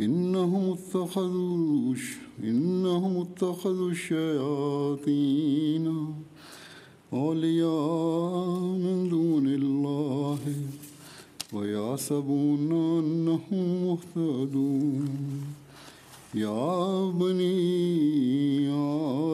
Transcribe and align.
إنهم 0.00 0.72
اتخذوا 0.72 1.94
إنهم 2.44 3.16
اتخذوا 3.16 3.90
الشياطين 3.90 5.86
أولياء 7.12 8.58
من 8.84 9.08
دون 9.08 9.46
الله 9.46 10.38
ويحسبون 11.52 12.72
أنهم 12.72 13.66
مهتدون. 13.86 15.08
يا 16.34 17.10
بني 17.10 18.68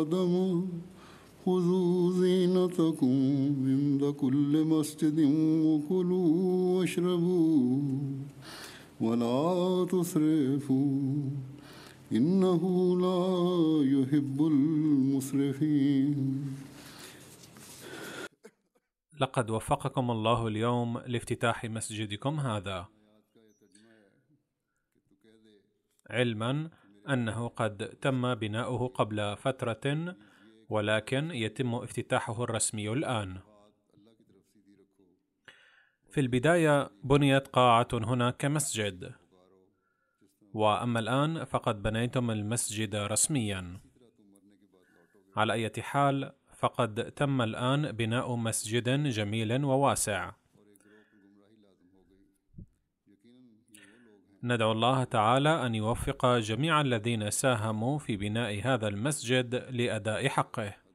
آدم 0.01 0.63
خذوا 1.47 2.13
زينتكم 2.13 3.17
عند 3.67 4.15
كل 4.21 4.65
مسجد 4.65 5.19
وكلوا 5.67 6.79
واشربوا. 6.79 7.81
ولا 9.01 9.87
تسرفوا. 9.91 11.31
إنه 12.13 12.63
لا 13.01 13.21
يحب 13.85 14.47
المسرفين. 14.47 16.17
لقد 19.21 19.51
وفقكم 19.51 20.11
الله 20.11 20.49
اليوم 20.49 20.99
لافتتاح 20.99 21.65
مسجدكم 21.65 22.41
هذا. 22.41 22.87
علما 26.11 26.71
أنه 27.09 27.49
قد 27.49 27.89
تم 28.03 28.35
بناؤه 28.35 28.89
قبل 28.89 29.37
فترة 29.37 30.17
ولكن 30.69 31.31
يتم 31.31 31.75
افتتاحه 31.75 32.45
الرسمي 32.45 32.93
الآن. 32.93 33.48
في 36.19 36.23
البداية 36.23 36.91
بنيت 37.05 37.49
قاعة 37.49 37.89
هنا 37.93 38.31
كمسجد. 38.31 39.13
وأما 40.55 41.01
الآن 41.01 41.45
فقد 41.45 41.83
بنيتم 41.83 42.31
المسجد 42.31 42.97
رسميا. 42.97 43.81
على 45.37 45.53
أي 45.53 45.71
حال 45.79 46.33
فقد 46.57 47.13
تم 47.13 47.43
الآن 47.43 47.93
بناء 47.93 48.37
مسجد 48.37 49.09
جميل 49.09 49.65
وواسع. 49.65 50.33
ندعو 54.43 54.73
الله 54.73 55.05
تعالى 55.05 55.67
أن 55.67 55.75
يوفق 55.75 56.27
جميع 56.27 56.81
الذين 56.81 57.31
ساهموا 57.31 57.99
في 57.99 58.17
بناء 58.17 58.61
هذا 58.65 58.89
المسجد 58.89 59.55
لأداء 59.55 60.29
حقه. 60.29 60.88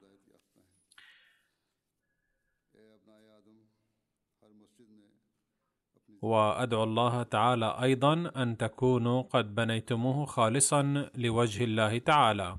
وأدعو 6.30 6.84
الله 6.84 7.22
تعالى 7.22 7.68
أيضا 7.82 8.14
أن 8.42 8.56
تكونوا 8.56 9.22
قد 9.22 9.54
بنيتموه 9.54 10.24
خالصا 10.24 11.10
لوجه 11.14 11.64
الله 11.64 11.98
تعالى. 11.98 12.56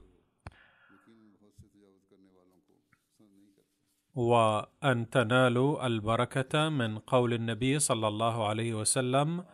وأن 4.15 5.09
تنالوا 5.09 5.87
البركة 5.87 6.69
من 6.69 6.97
قول 6.99 7.33
النبي 7.33 7.79
صلى 7.79 8.07
الله 8.07 8.47
عليه 8.47 8.73
وسلم 8.73 9.45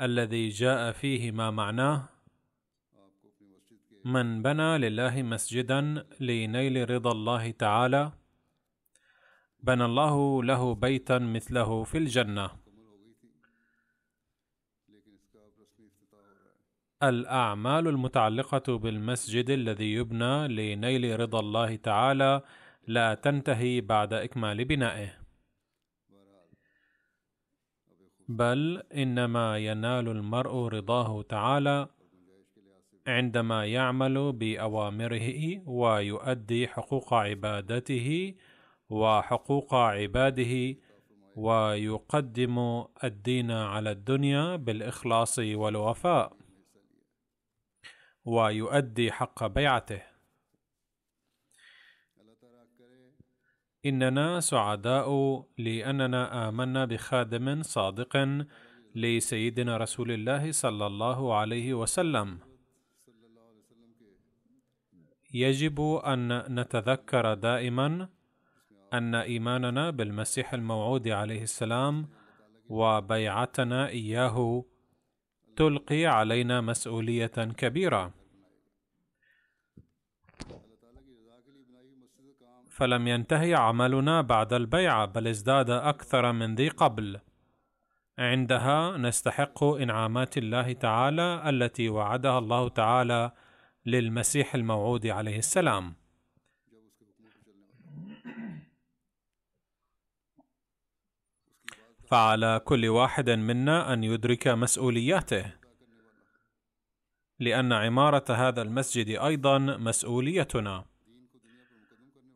الذي 0.00 0.48
جاء 0.48 0.92
فيه 0.92 1.30
ما 1.30 1.50
معناه 1.50 2.08
من 4.04 4.42
بنى 4.42 4.78
لله 4.78 5.22
مسجدا 5.22 5.80
لنيل 6.20 6.90
رضا 6.90 7.12
الله 7.12 7.50
تعالى 7.50 8.12
بنى 9.62 9.84
الله 9.84 10.42
له 10.42 10.74
بيتا 10.74 11.18
مثله 11.18 11.84
في 11.84 11.98
الجنة. 11.98 12.61
الأعمال 17.02 17.88
المتعلقة 17.88 18.78
بالمسجد 18.78 19.50
الذي 19.50 19.92
يبنى 19.92 20.48
لنيل 20.48 21.20
رضا 21.20 21.40
الله 21.40 21.76
تعالى 21.76 22.42
لا 22.86 23.14
تنتهي 23.14 23.80
بعد 23.80 24.12
إكمال 24.12 24.64
بنائه. 24.64 25.18
بل 28.28 28.82
إنما 28.94 29.58
ينال 29.58 30.08
المرء 30.08 30.68
رضاه 30.68 31.22
تعالى 31.22 31.88
عندما 33.06 33.66
يعمل 33.66 34.32
بأوامره 34.32 35.68
ويؤدي 35.68 36.68
حقوق 36.68 37.14
عبادته 37.14 38.34
وحقوق 38.90 39.74
عباده 39.74 40.76
ويقدم 41.36 42.84
الدين 43.04 43.50
على 43.50 43.90
الدنيا 43.90 44.56
بالإخلاص 44.56 45.38
والوفاء. 45.38 46.41
ويؤدي 48.24 49.12
حق 49.12 49.46
بيعته. 49.46 50.02
إننا 53.86 54.40
سعداء 54.40 55.08
لأننا 55.58 56.48
آمنا 56.48 56.84
بخادم 56.84 57.62
صادق 57.62 58.44
لسيدنا 58.94 59.76
رسول 59.76 60.10
الله 60.12 60.52
صلى 60.52 60.86
الله 60.86 61.34
عليه 61.34 61.74
وسلم. 61.74 62.38
يجب 65.34 65.80
أن 65.80 66.60
نتذكر 66.60 67.34
دائما 67.34 68.08
أن 68.92 69.14
إيماننا 69.14 69.90
بالمسيح 69.90 70.54
الموعود 70.54 71.08
عليه 71.08 71.42
السلام 71.42 72.08
وبيعتنا 72.68 73.88
إياه 73.88 74.64
تلقي 75.56 76.06
علينا 76.06 76.60
مسؤولية 76.60 77.26
كبيرة. 77.56 78.14
فلم 82.70 83.08
ينتهي 83.08 83.54
عملنا 83.54 84.20
بعد 84.20 84.52
البيعه 84.52 85.06
بل 85.06 85.26
ازداد 85.26 85.70
أكثر 85.70 86.32
من 86.32 86.54
ذي 86.54 86.68
قبل. 86.68 87.20
عندها 88.18 88.96
نستحق 88.96 89.64
إنعامات 89.64 90.38
الله 90.38 90.72
تعالى 90.72 91.42
التي 91.48 91.88
وعدها 91.88 92.38
الله 92.38 92.68
تعالى 92.68 93.32
للمسيح 93.86 94.54
الموعود 94.54 95.06
عليه 95.06 95.38
السلام. 95.38 96.01
فعلى 102.12 102.60
كل 102.64 102.88
واحد 102.88 103.30
منا 103.30 103.92
أن 103.92 104.04
يدرك 104.04 104.48
مسؤولياته 104.48 105.44
لأن 107.40 107.72
عمارة 107.72 108.24
هذا 108.28 108.62
المسجد 108.62 109.08
أيضا 109.08 109.58
مسؤوليتنا. 109.58 110.84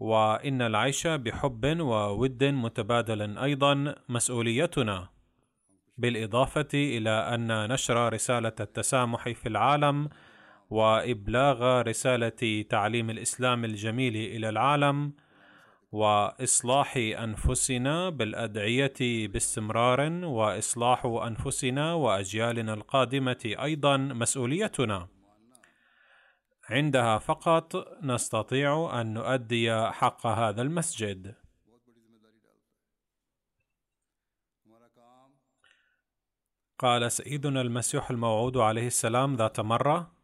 وإن 0.01 0.63
العيش 0.63 1.07
بحب 1.07 1.81
وود 1.81 2.45
متبادل 2.45 3.39
أيضا 3.39 3.95
مسؤوليتنا. 4.09 5.09
بالإضافة 5.99 6.69
إلى 6.75 7.11
أن 7.11 7.73
نشر 7.73 8.13
رسالة 8.13 8.57
التسامح 8.61 9.29
في 9.29 9.49
العالم 9.49 10.09
وإبلاغ 10.71 11.83
رسالة 11.83 12.65
تعليم 12.71 13.11
الإسلام 13.11 13.65
الجميل 13.65 14.17
إلى 14.17 14.49
العالم 14.49 15.13
وإصلاح 15.93 16.97
أنفسنا 16.97 18.11
بالأدعية 18.11 19.29
باستمرار 19.29 20.01
وإصلاح 20.25 21.05
أنفسنا 21.05 21.95
وأجيالنا 21.95 22.75
القادمة 22.75 23.55
أيضا 23.63 23.97
مسؤوليتنا. 23.97 25.09
عندها 26.71 27.19
فقط 27.19 27.77
نستطيع 28.03 29.01
أن 29.01 29.15
نؤدي 29.15 29.91
حق 29.91 30.27
هذا 30.27 30.63
المسجد. 30.63 31.35
قال 36.79 37.13
سيدنا 37.13 37.61
المسيح 37.61 38.11
الموعود 38.11 38.57
عليه 38.57 38.87
السلام 38.87 39.37
ذات 39.37 39.61
مرة 39.61 40.16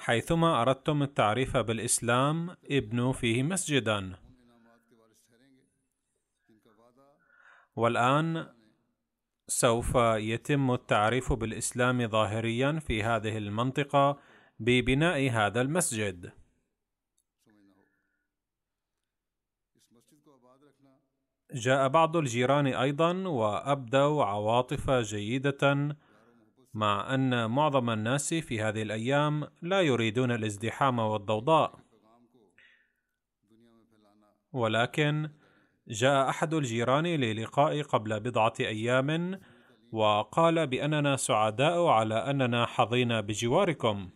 حيثما 0.00 0.62
أردتم 0.62 1.02
التعريف 1.02 1.56
بالإسلام 1.56 2.56
ابنوا 2.70 3.12
فيه 3.12 3.42
مسجدا. 3.42 4.16
والآن 7.76 8.54
سوف 9.48 9.94
يتم 10.16 10.70
التعريف 10.70 11.32
بالإسلام 11.32 12.08
ظاهريا 12.08 12.78
في 12.78 13.02
هذه 13.02 13.38
المنطقة 13.38 14.18
ببناء 14.60 15.30
هذا 15.30 15.60
المسجد. 15.60 16.32
جاء 21.54 21.88
بعض 21.88 22.16
الجيران 22.16 22.66
أيضا 22.66 23.28
وأبدوا 23.28 24.24
عواطف 24.24 24.90
جيدة 24.90 25.96
مع 26.74 27.14
أن 27.14 27.50
معظم 27.50 27.90
الناس 27.90 28.34
في 28.34 28.62
هذه 28.62 28.82
الأيام 28.82 29.48
لا 29.62 29.80
يريدون 29.80 30.32
الازدحام 30.32 30.98
والضوضاء. 30.98 31.78
ولكن 34.52 35.30
جاء 35.88 36.28
أحد 36.28 36.54
الجيران 36.54 37.06
للقاء 37.06 37.82
قبل 37.82 38.20
بضعة 38.20 38.54
أيام 38.60 39.40
وقال 39.92 40.66
بأننا 40.66 41.16
سعداء 41.16 41.86
على 41.86 42.14
أننا 42.14 42.66
حظينا 42.66 43.20
بجواركم. 43.20 44.10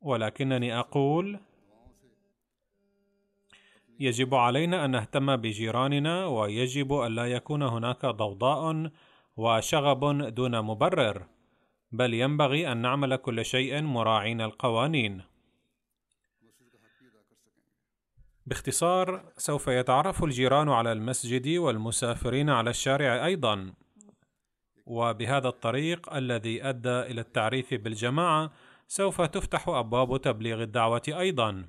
ولكنني 0.00 0.78
أقول 0.78 1.40
يجب 4.00 4.34
علينا 4.34 4.84
أن 4.84 4.90
نهتم 4.90 5.36
بجيراننا 5.36 6.26
ويجب 6.26 6.92
الا 6.92 7.26
يكون 7.26 7.62
هناك 7.62 8.06
ضوضاء 8.06 8.90
وشغب 9.36 10.34
دون 10.34 10.60
مبرر 10.60 11.26
بل 11.92 12.14
ينبغي 12.14 12.72
أن 12.72 12.76
نعمل 12.76 13.16
كل 13.16 13.44
شيء 13.44 13.82
مراعين 13.82 14.40
القوانين. 14.40 15.22
باختصار 18.46 19.32
سوف 19.36 19.68
يتعرف 19.68 20.24
الجيران 20.24 20.68
على 20.68 20.92
المسجد 20.92 21.48
والمسافرين 21.48 22.50
على 22.50 22.70
الشارع 22.70 23.26
أيضا. 23.26 23.72
وبهذا 24.86 25.48
الطريق 25.48 26.14
الذي 26.14 26.64
أدى 26.64 27.00
إلى 27.00 27.20
التعريف 27.20 27.74
بالجماعة 27.74 28.52
سوف 28.88 29.20
تفتح 29.20 29.68
أبواب 29.68 30.20
تبليغ 30.20 30.62
الدعوة 30.62 31.02
أيضا. 31.08 31.68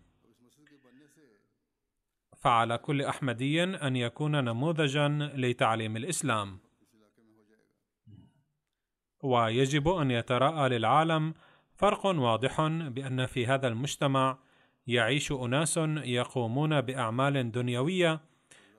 فعلى 2.38 2.78
كل 2.78 3.02
أحمدي 3.02 3.64
أن 3.64 3.96
يكون 3.96 4.44
نموذجا 4.44 5.08
لتعليم 5.36 5.98
الإسلام. 5.98 6.67
ويجب 9.28 9.90
أن 9.90 10.12
يتراءى 10.12 10.70
للعالم 10.70 11.34
فرق 11.76 12.06
واضح 12.06 12.62
بأن 12.68 13.26
في 13.26 13.48
هذا 13.48 13.68
المجتمع 13.68 14.38
يعيش 14.88 15.32
أناس 15.32 15.78
يقومون 16.04 16.82
بأعمال 16.82 17.52
دنيوية 17.52 18.20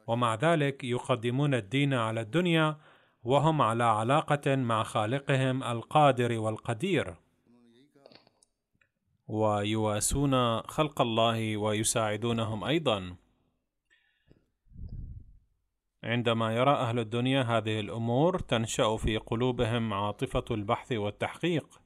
ومع 0.06 0.34
ذلك 0.34 0.84
يقدمون 0.84 1.54
الدين 1.54 1.94
على 1.94 2.20
الدنيا 2.20 2.76
وهم 3.22 3.62
على 3.62 3.84
علاقة 3.84 4.56
مع 4.56 4.82
خالقهم 4.82 5.62
القادر 5.62 6.38
والقدير. 6.38 7.14
ويواسون 9.28 10.60
خلق 10.60 11.00
الله 11.00 11.56
ويساعدونهم 11.56 12.64
أيضا. 12.64 13.16
عندما 16.04 16.56
يرى 16.56 16.70
أهل 16.70 16.98
الدنيا 16.98 17.42
هذه 17.42 17.80
الأمور 17.80 18.38
تنشأ 18.38 18.96
في 18.96 19.16
قلوبهم 19.16 19.92
عاطفة 19.92 20.44
البحث 20.50 20.92
والتحقيق 20.92 21.80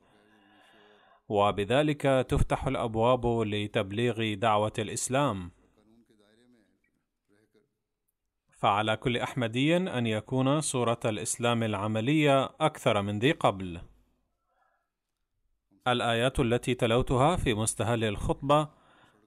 وبذلك 1.29 2.03
تفتح 2.29 2.67
الأبواب 2.67 3.27
لتبليغ 3.27 4.35
دعوة 4.35 4.73
الإسلام. 4.79 5.51
فعلى 8.51 8.97
كل 8.97 9.17
احمدي 9.17 9.77
أن 9.77 10.07
يكون 10.07 10.61
صورة 10.61 11.01
الإسلام 11.05 11.63
العملية 11.63 12.45
أكثر 12.61 13.03
من 13.03 13.19
ذي 13.19 13.33
قبل. 13.33 13.81
الآيات 15.89 16.41
التي 16.41 16.75
تلوتها 16.75 17.37
في 17.37 17.55
مستهل 17.55 18.05
الخطبة 18.05 18.82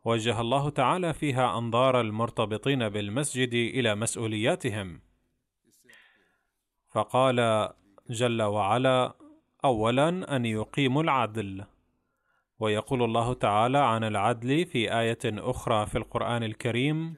وجه 0.06 0.42
الله 0.42 0.70
تعالى 0.70 1.14
فيها 1.14 1.58
أنظار 1.58 2.02
المرتبطين 2.02 2.90
بالمسجد 2.90 3.54
إلى 3.54 3.96
مسؤولياتهم. 3.96 5.02
فقال 6.92 7.70
جل 8.10 8.42
وعلا 8.42 9.14
اولا 9.66 10.36
أن 10.36 10.46
يقيموا 10.46 11.04
العدل. 11.04 11.66
ويقول 12.60 13.04
الله 13.04 13.34
تعالى 13.34 13.78
عن 13.78 14.04
العدل 14.04 14.66
في 14.66 15.00
آية 15.00 15.20
أخرى 15.26 15.86
في 15.86 15.98
القرآن 15.98 16.44
الكريم 16.44 17.16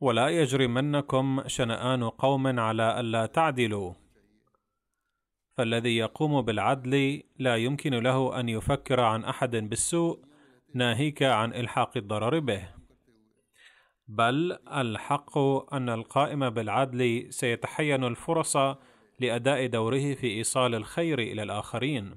ولا 0.00 0.28
يجرمنكم 0.28 1.42
شنآن 1.46 2.04
قوم 2.08 2.60
على 2.60 3.00
ألا 3.00 3.26
تعدلوا. 3.26 4.05
فالذي 5.56 5.96
يقوم 5.96 6.42
بالعدل 6.42 7.22
لا 7.38 7.56
يمكن 7.56 7.94
له 7.94 8.40
أن 8.40 8.48
يفكر 8.48 9.00
عن 9.00 9.24
أحد 9.24 9.56
بالسوء 9.56 10.20
ناهيك 10.74 11.22
عن 11.22 11.52
إلحاق 11.52 11.96
الضرر 11.96 12.38
به. 12.38 12.68
بل 14.08 14.58
الحق 14.72 15.38
أن 15.72 15.88
القائم 15.88 16.50
بالعدل 16.50 17.26
سيتحين 17.30 18.04
الفرص 18.04 18.56
لأداء 19.20 19.66
دوره 19.66 20.14
في 20.14 20.26
إيصال 20.26 20.74
الخير 20.74 21.18
إلى 21.18 21.42
الآخرين. 21.42 22.16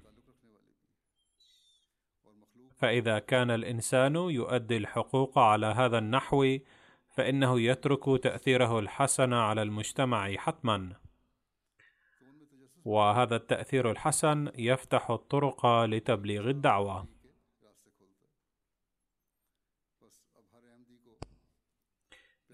فإذا 2.77 3.19
كان 3.19 3.51
الإنسان 3.51 4.15
يؤدي 4.15 4.77
الحقوق 4.77 5.39
على 5.39 5.65
هذا 5.65 5.97
النحو 5.97 6.57
فإنه 7.15 7.61
يترك 7.61 8.23
تأثيره 8.23 8.79
الحسن 8.79 9.33
على 9.33 9.61
المجتمع 9.61 10.35
حتما. 10.35 11.08
وهذا 12.85 13.35
التأثير 13.35 13.91
الحسن 13.91 14.51
يفتح 14.57 15.11
الطرق 15.11 15.65
لتبليغ 15.65 16.49
الدعوة. 16.49 17.07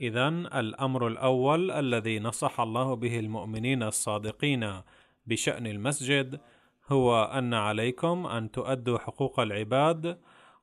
اذا 0.01 0.27
الأمر 0.27 1.07
الأول 1.07 1.71
الذي 1.71 2.19
نصح 2.19 2.59
الله 2.59 2.93
به 2.95 3.19
المؤمنين 3.19 3.83
الصادقين 3.83 4.81
بشأن 5.25 5.67
المسجد 5.67 6.41
هو 6.87 7.23
أن 7.23 7.53
عليكم 7.53 8.27
أن 8.27 8.51
تؤدوا 8.51 8.97
حقوق 8.97 9.39
العباد 9.39 10.19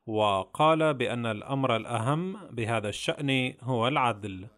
وقال 0.07 0.95
بأن 0.95 1.27
الأمر 1.27 1.77
الأهم 1.77 2.47
بهذا 2.51 2.89
الشأن 2.89 3.55
هو 3.61 3.89
العدل. 3.89 4.49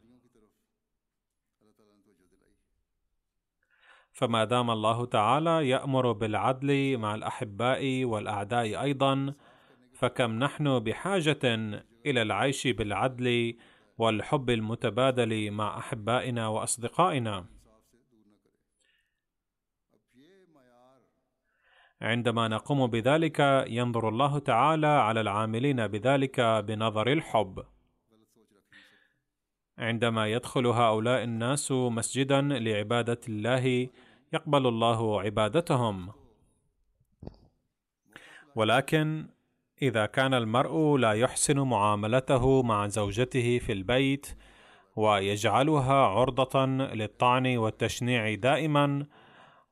فما 4.14 4.44
دام 4.44 4.70
الله 4.70 5.06
تعالى 5.06 5.68
يأمر 5.68 6.12
بالعدل 6.12 6.98
مع 6.98 7.14
الأحباء 7.14 8.04
والأعداء 8.04 8.82
أيضا 8.82 9.34
فكم 9.92 10.30
نحن 10.38 10.78
بحاجة 10.78 11.44
إلى 12.06 12.22
العيش 12.22 12.66
بالعدل 12.66 13.56
والحب 13.98 14.50
المتبادل 14.50 15.50
مع 15.50 15.78
أحبائنا 15.78 16.48
وأصدقائنا. 16.48 17.44
عندما 22.02 22.48
نقوم 22.48 22.86
بذلك 22.86 23.64
ينظر 23.68 24.08
الله 24.08 24.38
تعالى 24.38 24.86
على 24.86 25.20
العاملين 25.20 25.86
بذلك 25.86 26.40
بنظر 26.40 27.12
الحب. 27.12 27.64
عندما 29.78 30.26
يدخل 30.26 30.66
هؤلاء 30.66 31.24
الناس 31.24 31.72
مسجدا 31.72 32.40
لعبادة 32.40 33.20
الله 33.28 33.88
يقبل 34.34 34.66
الله 34.66 35.20
عبادتهم. 35.20 36.08
ولكن 38.56 39.26
إذا 39.82 40.06
كان 40.06 40.34
المرء 40.34 40.96
لا 40.96 41.12
يحسن 41.12 41.60
معاملته 41.60 42.62
مع 42.62 42.86
زوجته 42.86 43.58
في 43.58 43.72
البيت 43.72 44.26
ويجعلها 44.96 45.94
عرضة 45.94 46.66
للطعن 46.66 47.56
والتشنيع 47.56 48.34
دائما 48.34 49.06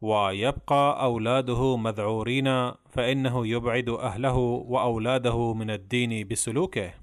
ويبقى 0.00 1.02
أولاده 1.02 1.76
مذعورين 1.76 2.72
فإنه 2.88 3.46
يبعد 3.46 3.88
أهله 3.88 4.36
وأولاده 4.72 5.54
من 5.54 5.70
الدين 5.70 6.28
بسلوكه. 6.28 7.01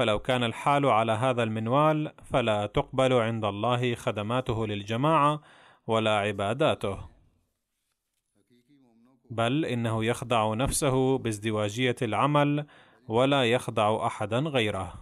فلو 0.00 0.18
كان 0.18 0.44
الحال 0.44 0.86
على 0.86 1.12
هذا 1.12 1.42
المنوال 1.42 2.12
فلا 2.24 2.66
تقبل 2.66 3.12
عند 3.12 3.44
الله 3.44 3.94
خدماته 3.94 4.66
للجماعة 4.66 5.42
ولا 5.86 6.18
عباداته. 6.18 7.08
بل 9.30 9.64
إنه 9.64 10.04
يخدع 10.04 10.54
نفسه 10.54 11.18
بازدواجية 11.18 11.96
العمل 12.02 12.66
ولا 13.08 13.44
يخدع 13.44 14.06
أحدا 14.06 14.38
غيره. 14.38 14.94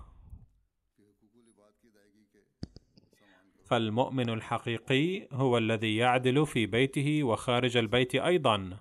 فالمؤمن 3.65 4.31
الحقيقي 4.31 5.29
هو 5.33 5.59
الذي 5.59 5.97
يعدل 5.97 6.47
في 6.47 6.67
بيته 6.67 7.23
وخارج 7.23 7.77
البيت 7.77 8.15
أيضا. 8.15 8.79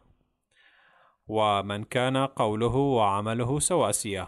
ومن 1.27 1.83
كان 1.83 2.17
قوله 2.17 2.75
وعمله 2.75 3.59
سواسية. 3.59 4.27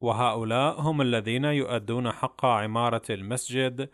وهؤلاء 0.00 0.80
هم 0.80 1.00
الذين 1.00 1.44
يؤدون 1.44 2.12
حق 2.12 2.44
عمارة 2.44 3.02
المسجد 3.10 3.90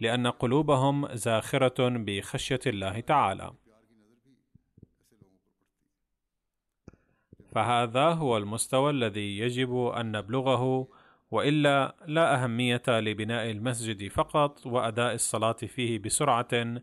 لأن 0.00 0.26
قلوبهم 0.26 1.14
زاخرة 1.14 1.88
بخشية 1.88 2.60
الله 2.66 3.00
تعالى. 3.00 3.52
فهذا 7.54 8.08
هو 8.08 8.36
المستوى 8.36 8.90
الذي 8.90 9.38
يجب 9.38 9.86
أن 9.86 10.16
نبلغه 10.16 10.88
وإلا 11.30 11.96
لا 12.06 12.44
أهمية 12.44 12.82
لبناء 12.88 13.50
المسجد 13.50 14.08
فقط 14.08 14.66
وأداء 14.66 15.14
الصلاة 15.14 15.52
فيه 15.52 15.98
بسرعة 15.98 16.82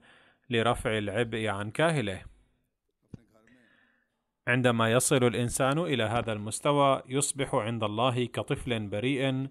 لرفع 0.50 0.98
العبء 0.98 1.48
عن 1.48 1.72
كاهله. 1.72 2.37
عندما 4.48 4.92
يصل 4.92 5.24
الإنسان 5.24 5.80
إلى 5.80 6.04
هذا 6.04 6.34
المستوى 6.34 7.02
يصبح 7.10 7.56
عند 7.56 7.84
الله 7.84 8.26
كطفل 8.26 8.88
بريء 8.88 9.48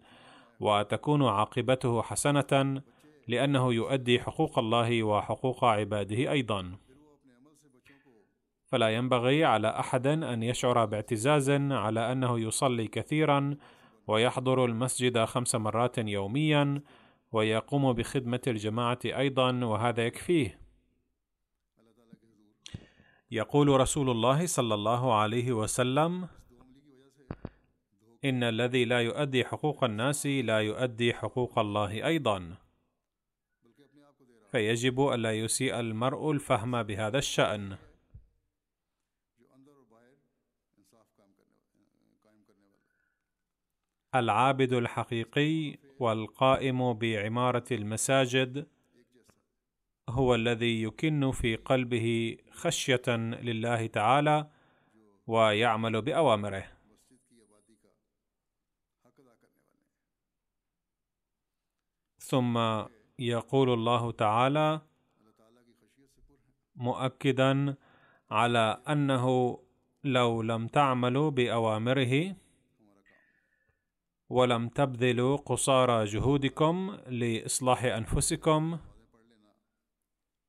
وتكون 0.60 1.24
عاقبته 1.24 2.02
حسنة 2.02 2.82
لأنه 3.28 3.74
يؤدي 3.74 4.20
حقوق 4.20 4.58
الله 4.58 5.02
وحقوق 5.02 5.64
عباده 5.64 6.32
أيضا. 6.32 6.78
فلا 8.66 8.88
ينبغي 8.88 9.44
على 9.44 9.68
أحد 9.68 10.06
أن 10.06 10.42
يشعر 10.42 10.84
باعتزاز 10.84 11.50
على 11.50 12.12
أنه 12.12 12.40
يصلي 12.40 12.86
كثيرا 12.88 13.56
ويحضر 14.06 14.64
المسجد 14.64 15.24
خمس 15.24 15.54
مرات 15.54 15.98
يوميا 15.98 16.82
ويقوم 17.32 17.92
بخدمة 17.92 18.40
الجماعة 18.46 18.98
أيضا 19.04 19.64
وهذا 19.64 20.06
يكفيه. 20.06 20.65
يقول 23.30 23.68
رسول 23.68 24.10
الله 24.10 24.46
صلى 24.46 24.74
الله 24.74 25.14
عليه 25.14 25.52
وسلم 25.52 26.28
إن 28.24 28.42
الذي 28.42 28.84
لا 28.84 29.00
يؤدي 29.00 29.44
حقوق 29.44 29.84
الناس 29.84 30.26
لا 30.26 30.60
يؤدي 30.60 31.14
حقوق 31.14 31.58
الله 31.58 32.06
أيضا. 32.06 32.56
فيجب 34.50 35.00
الا 35.08 35.32
يسيء 35.32 35.80
المرء 35.80 36.30
الفهم 36.30 36.82
بهذا 36.82 37.18
الشأن. 37.18 37.76
العابد 44.14 44.72
الحقيقي 44.72 45.78
والقائم 45.98 46.92
بعمارة 46.92 47.64
المساجد 47.72 48.66
هو 50.08 50.34
الذي 50.34 50.82
يكن 50.82 51.30
في 51.30 51.56
قلبه 51.56 52.36
خشية 52.50 53.16
لله 53.16 53.86
تعالى 53.86 54.50
ويعمل 55.26 56.02
بأوامره. 56.02 56.64
ثم 62.18 62.58
يقول 63.18 63.72
الله 63.72 64.12
تعالى 64.12 64.80
مؤكدا 66.76 67.74
على 68.30 68.82
أنه 68.88 69.58
لو 70.04 70.42
لم 70.42 70.66
تعملوا 70.66 71.30
بأوامره 71.30 72.36
ولم 74.28 74.68
تبذلوا 74.68 75.36
قصارى 75.36 76.04
جهودكم 76.04 76.96
لإصلاح 77.06 77.84
أنفسكم 77.84 78.78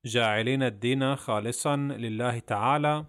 جاعلين 0.04 0.62
الدين 0.62 1.16
خالصا 1.16 1.76
لله 1.76 2.38
تعالى 2.38 3.06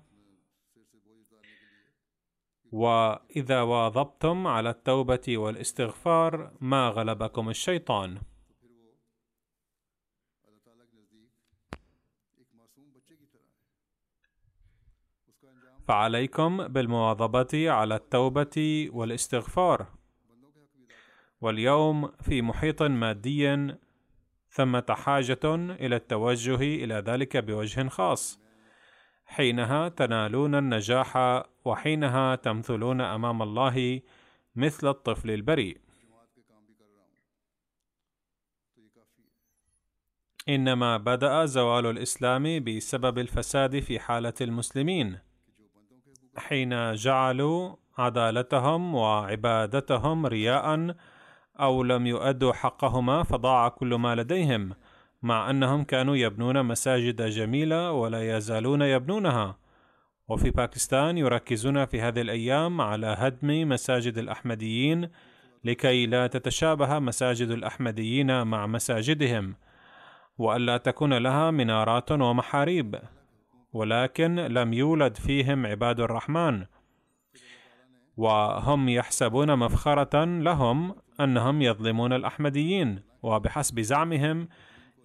وإذا 2.72 3.62
واظبتم 3.62 4.48
على 4.48 4.70
التوبة 4.70 5.38
والإستغفار 5.38 6.58
ما 6.62 6.90
غلبكم 6.90 7.50
الشيطان. 7.50 8.22
فعليكم 15.88 16.68
بالمواظبة 16.68 17.72
على 17.72 17.96
التوبة 17.96 18.88
والإستغفار. 18.94 19.88
واليوم 21.42 22.08
في 22.08 22.42
محيط 22.42 22.82
مادي 22.82 23.76
ثمة 24.60 24.86
حاجة 24.90 25.40
إلى 25.46 25.96
التوجه 25.96 26.56
إلى 26.56 26.96
ذلك 26.96 27.38
بوجه 27.38 27.88
خاص. 27.88 28.40
حينها 29.26 29.90
تنالون 29.90 30.56
النجاح 30.56 31.44
وحينها 31.66 32.36
تمثلون 32.36 33.02
أمام 33.02 33.42
الله 33.42 34.02
مثل 34.56 34.88
الطفل 34.88 35.32
البريء. 35.32 35.78
إنما 40.50 40.98
بدأ 40.98 41.46
زوال 41.46 41.86
الإسلام 41.86 42.64
بسبب 42.64 43.20
الفساد 43.20 43.80
في 43.80 44.00
حالة 44.00 44.34
المسلمين. 44.42 45.20
حين 46.38 46.94
جعلوا 46.94 47.76
عدالتهم 47.98 48.96
وعبادتهم 48.96 50.26
رياء 50.26 50.96
أو 51.60 51.84
لم 51.84 52.08
يؤدوا 52.08 52.54
حقهما 52.54 53.24
فضاع 53.24 53.70
كل 53.70 53.96
ما 53.96 54.16
لديهم 54.16 54.74
مع 55.22 55.50
أنهم 55.50 55.84
كانوا 55.84 56.16
يبنون 56.16 56.66
مساجد 56.66 57.22
جميلة 57.22 57.92
ولا 57.92 58.38
يزالون 58.38 58.82
يبنونها. 58.82 59.58
وفي 60.30 60.50
باكستان 60.50 61.18
يركزون 61.18 61.86
في 61.86 62.02
هذه 62.02 62.22
الأيام 62.22 62.82
على 62.82 63.16
هدم 63.20 63.70
مساجد 63.70 64.18
الأحمديين 64.18 65.10
لكي 65.64 66.06
لا 66.06 66.28
تتشابه 66.28 67.00
مساجد 67.00 67.50
الأحمديين 67.52 68.48
مع 68.48 68.68
مساجدهم 68.68 69.56
وألا 70.38 70.78
تكون 70.78 71.14
لها 71.14 71.52
منارات 71.52 72.12
ومحاريب. 72.12 73.00
ولكن 73.74 74.36
لم 74.36 74.74
يولد 74.74 75.16
فيهم 75.16 75.66
عباد 75.66 76.00
الرحمن 76.00 76.66
وهم 78.20 78.90
يحسبون 78.90 79.56
مفخرة 79.60 80.26
لهم 80.26 80.96
أنهم 81.20 81.62
يظلمون 81.62 82.14
الأحمديين 82.14 83.02
وبحسب 83.24 83.80
زعمهم 83.80 84.50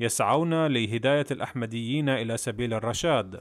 يسعون 0.00 0.66
لهداية 0.66 1.26
الأحمديين 1.30 2.08
إلى 2.08 2.36
سبيل 2.36 2.74
الرشاد. 2.74 3.40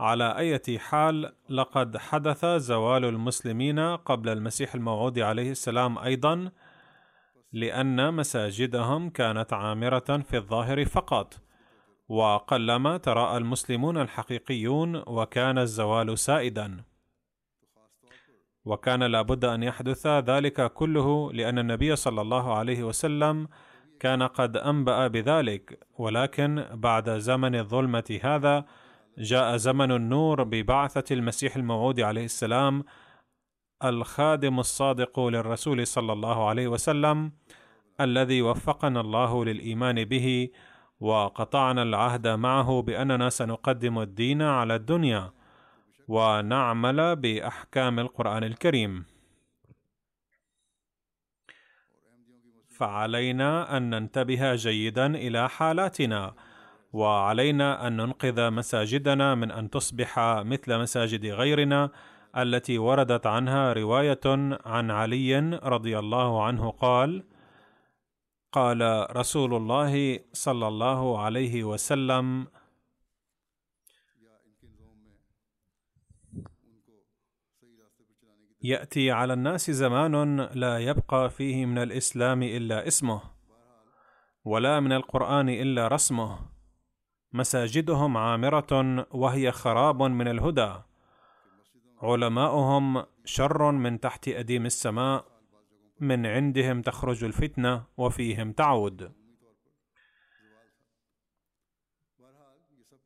على 0.00 0.36
أي 0.36 0.78
حال 0.78 1.32
لقد 1.48 1.96
حدث 1.96 2.44
زوال 2.44 3.04
المسلمين 3.04 3.80
قبل 3.80 4.28
المسيح 4.28 4.74
الموعود 4.74 5.18
عليه 5.18 5.50
السلام 5.50 5.98
أيضا 5.98 6.50
لأن 7.52 8.14
مساجدهم 8.14 9.10
كانت 9.10 9.52
عامرة 9.52 10.22
في 10.28 10.36
الظاهر 10.36 10.84
فقط. 10.84 11.34
وقلما 12.08 12.96
تراءى 12.96 13.36
المسلمون 13.36 13.98
الحقيقيون 13.98 14.96
وكان 14.96 15.58
الزوال 15.58 16.18
سائدا. 16.18 16.95
وكان 18.66 19.02
لابد 19.02 19.44
أن 19.44 19.62
يحدث 19.62 20.06
ذلك 20.06 20.72
كله 20.72 21.32
لأن 21.32 21.58
النبي 21.58 21.96
صلى 21.96 22.20
الله 22.20 22.54
عليه 22.54 22.84
وسلم 22.84 23.48
كان 24.00 24.22
قد 24.22 24.56
أنبأ 24.56 25.06
بذلك 25.06 25.86
ولكن 25.98 26.64
بعد 26.72 27.10
زمن 27.10 27.54
الظلمة 27.54 28.18
هذا 28.22 28.64
جاء 29.18 29.56
زمن 29.56 29.92
النور 29.92 30.42
ببعثة 30.42 31.14
المسيح 31.14 31.56
الموعود 31.56 32.00
عليه 32.00 32.24
السلام 32.24 32.84
الخادم 33.84 34.60
الصادق 34.60 35.20
للرسول 35.20 35.86
صلى 35.86 36.12
الله 36.12 36.48
عليه 36.48 36.68
وسلم 36.68 37.32
الذي 38.00 38.42
وفقنا 38.42 39.00
الله 39.00 39.44
للإيمان 39.44 40.04
به 40.04 40.48
وقطعنا 41.00 41.82
العهد 41.82 42.28
معه 42.28 42.82
بأننا 42.82 43.28
سنقدم 43.28 43.98
الدين 43.98 44.42
على 44.42 44.74
الدنيا. 44.74 45.32
ونعمل 46.08 47.16
بأحكام 47.16 47.98
القرآن 47.98 48.44
الكريم. 48.44 49.04
فعلينا 52.68 53.76
أن 53.76 53.90
ننتبه 53.90 54.54
جيدا 54.54 55.06
إلى 55.06 55.48
حالاتنا 55.48 56.34
وعلينا 56.92 57.86
أن 57.86 57.96
ننقذ 57.96 58.50
مساجدنا 58.50 59.34
من 59.34 59.50
أن 59.50 59.70
تصبح 59.70 60.18
مثل 60.18 60.78
مساجد 60.78 61.26
غيرنا 61.26 61.90
التي 62.36 62.78
وردت 62.78 63.26
عنها 63.26 63.72
رواية 63.72 64.26
عن 64.66 64.90
علي 64.90 65.40
رضي 65.62 65.98
الله 65.98 66.44
عنه 66.44 66.70
قال 66.70 67.24
قال 68.52 69.06
رسول 69.16 69.54
الله 69.54 70.20
صلى 70.32 70.68
الله 70.68 71.18
عليه 71.18 71.64
وسلم 71.64 72.46
يأتي 78.66 79.10
على 79.10 79.32
الناس 79.32 79.70
زمان 79.70 80.40
لا 80.40 80.78
يبقى 80.78 81.30
فيه 81.30 81.66
من 81.66 81.78
الإسلام 81.78 82.42
إلا 82.42 82.86
اسمه 82.86 83.20
ولا 84.44 84.80
من 84.80 84.92
القرآن 84.92 85.48
إلا 85.48 85.88
رسمه. 85.88 86.38
مساجدهم 87.32 88.16
عامرة 88.16 89.06
وهي 89.10 89.52
خراب 89.52 90.02
من 90.02 90.28
الهدى. 90.28 90.74
علماؤهم 92.02 93.04
شر 93.24 93.72
من 93.72 94.00
تحت 94.00 94.28
أديم 94.28 94.66
السماء. 94.66 95.24
من 96.00 96.26
عندهم 96.26 96.82
تخرج 96.82 97.24
الفتنة 97.24 97.84
وفيهم 97.96 98.52
تعود. 98.52 99.12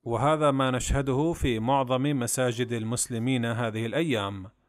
وهذا 0.03 0.51
ما 0.51 0.71
نشهده 0.71 1.33
في 1.33 1.59
معظم 1.59 2.03
مساجد 2.03 2.73
المسلمين 2.73 3.45
هذه 3.45 3.87
الأيام. 3.87 4.60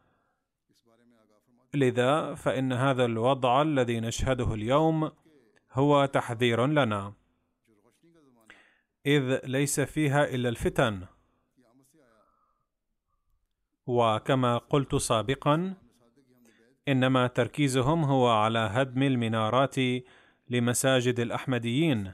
لذا 1.74 2.34
فإن 2.34 2.74
هذا 2.74 3.06
الوضع 3.06 3.62
الذي 3.62 4.00
نشهده 4.00 4.54
اليوم 4.54 5.12
هو 5.72 6.06
تحذير 6.06 6.66
لنا. 6.66 7.14
إذ 9.06 9.40
ليس 9.44 9.80
فيها 9.80 10.24
إلا 10.24 10.50
الفتن. 10.50 11.06
وكما 13.88 14.58
قلت 14.58 14.96
سابقا 14.96 15.74
إنما 16.88 17.28
تركيزهم 17.28 18.04
هو 18.04 18.30
على 18.30 18.60
هدم 18.60 19.04
المنارات 19.04 19.76
لمساجد 20.50 21.20
الأحمديين. 21.20 22.12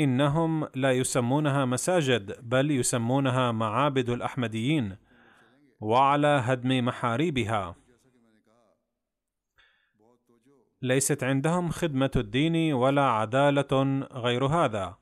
إنهم 0.00 0.68
لا 0.74 0.92
يسمونها 0.92 1.64
مساجد 1.64 2.48
بل 2.48 2.70
يسمونها 2.70 3.52
معابد 3.52 4.10
الأحمديين 4.10 4.96
وعلى 5.80 6.42
هدم 6.44 6.84
محاريبها. 6.84 7.76
ليست 10.82 11.24
عندهم 11.24 11.70
خدمة 11.70 12.10
الدين 12.16 12.72
ولا 12.72 13.02
عدالة 13.02 14.00
غير 14.12 14.46
هذا. 14.46 14.96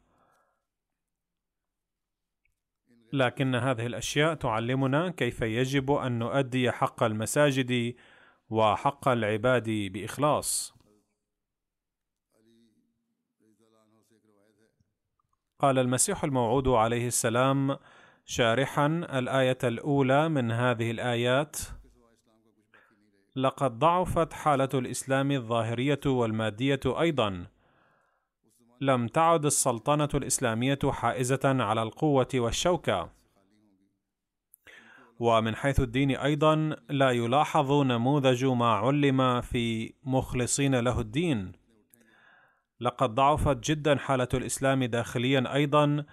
لكن 3.13 3.55
هذه 3.55 3.87
الأشياء 3.87 4.35
تعلمنا 4.35 5.11
كيف 5.11 5.43
يجب 5.43 5.91
أن 5.91 6.19
نؤدي 6.19 6.73
حق 6.73 7.03
المساجد 7.03 7.95
وحق 8.51 9.09
العباد 9.09 9.71
بإخلاص. 9.71 10.75
قال 15.59 15.79
المسيح 15.79 16.25
الموعود 16.25 16.69
عليه 16.69 17.07
السلام 17.07 17.79
شارحا 18.25 18.87
الآية 18.87 19.59
الأولى 19.65 20.29
من 20.29 20.51
هذه 20.51 20.91
الآيات. 20.91 21.57
لقد 23.39 23.79
ضعفت 23.79 24.33
حالة 24.33 24.69
الإسلام 24.75 25.31
الظاهرية 25.31 26.01
والمادية 26.07 26.81
أيضا. 26.87 27.47
لم 28.81 29.07
تعد 29.07 29.45
السلطنة 29.45 30.09
الإسلامية 30.15 30.79
حائزة 30.85 31.41
على 31.45 31.83
القوة 31.83 32.29
والشوكة. 32.35 33.11
ومن 35.19 35.55
حيث 35.55 35.81
الدين 35.81 36.11
أيضا 36.11 36.77
لا 36.91 37.11
يلاحظ 37.11 37.73
نموذج 37.73 38.45
ما 38.45 38.71
علم 38.71 39.41
في 39.41 39.95
مخلصين 40.05 40.75
له 40.75 41.01
الدين. 41.01 41.53
لقد 42.81 43.15
ضعفت 43.15 43.57
جدا 43.71 43.97
حالة 43.97 44.29
الإسلام 44.35 44.85
داخليا 44.85 45.55
أيضا 45.55 46.05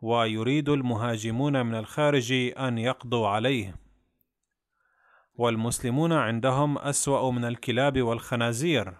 ويريد 0.00 0.68
المهاجمون 0.68 1.66
من 1.66 1.74
الخارج 1.74 2.32
أن 2.58 2.78
يقضوا 2.78 3.28
عليه. 3.28 3.81
والمسلمون 5.34 6.12
عندهم 6.12 6.78
أسوأ 6.78 7.30
من 7.30 7.44
الكلاب 7.44 8.02
والخنازير. 8.02 8.94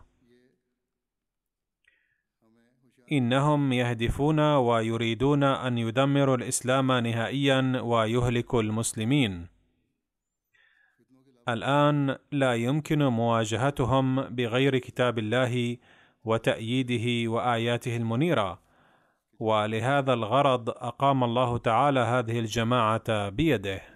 إنهم 3.13 3.73
يهدفون 3.73 4.41
ويريدون 4.41 5.45
أن 5.45 5.79
يدمروا 5.79 6.37
الإسلام 6.37 6.93
نهائيا 6.93 7.81
ويهلكوا 7.81 8.63
المسلمين. 8.63 9.47
الآن 11.49 12.17
لا 12.33 12.55
يمكن 12.55 13.03
مواجهتهم 13.03 14.21
بغير 14.21 14.79
كتاب 14.79 15.19
الله 15.19 15.77
وتأييده 16.25 17.31
وآياته 17.31 17.97
المنيرة. 17.97 18.63
ولهذا 19.39 20.13
الغرض 20.13 20.71
أقام 20.71 21.25
الله 21.25 21.59
تعالى 21.59 22.01
هذه 22.01 22.39
الجماعة 22.39 23.29
بيده. 23.29 23.92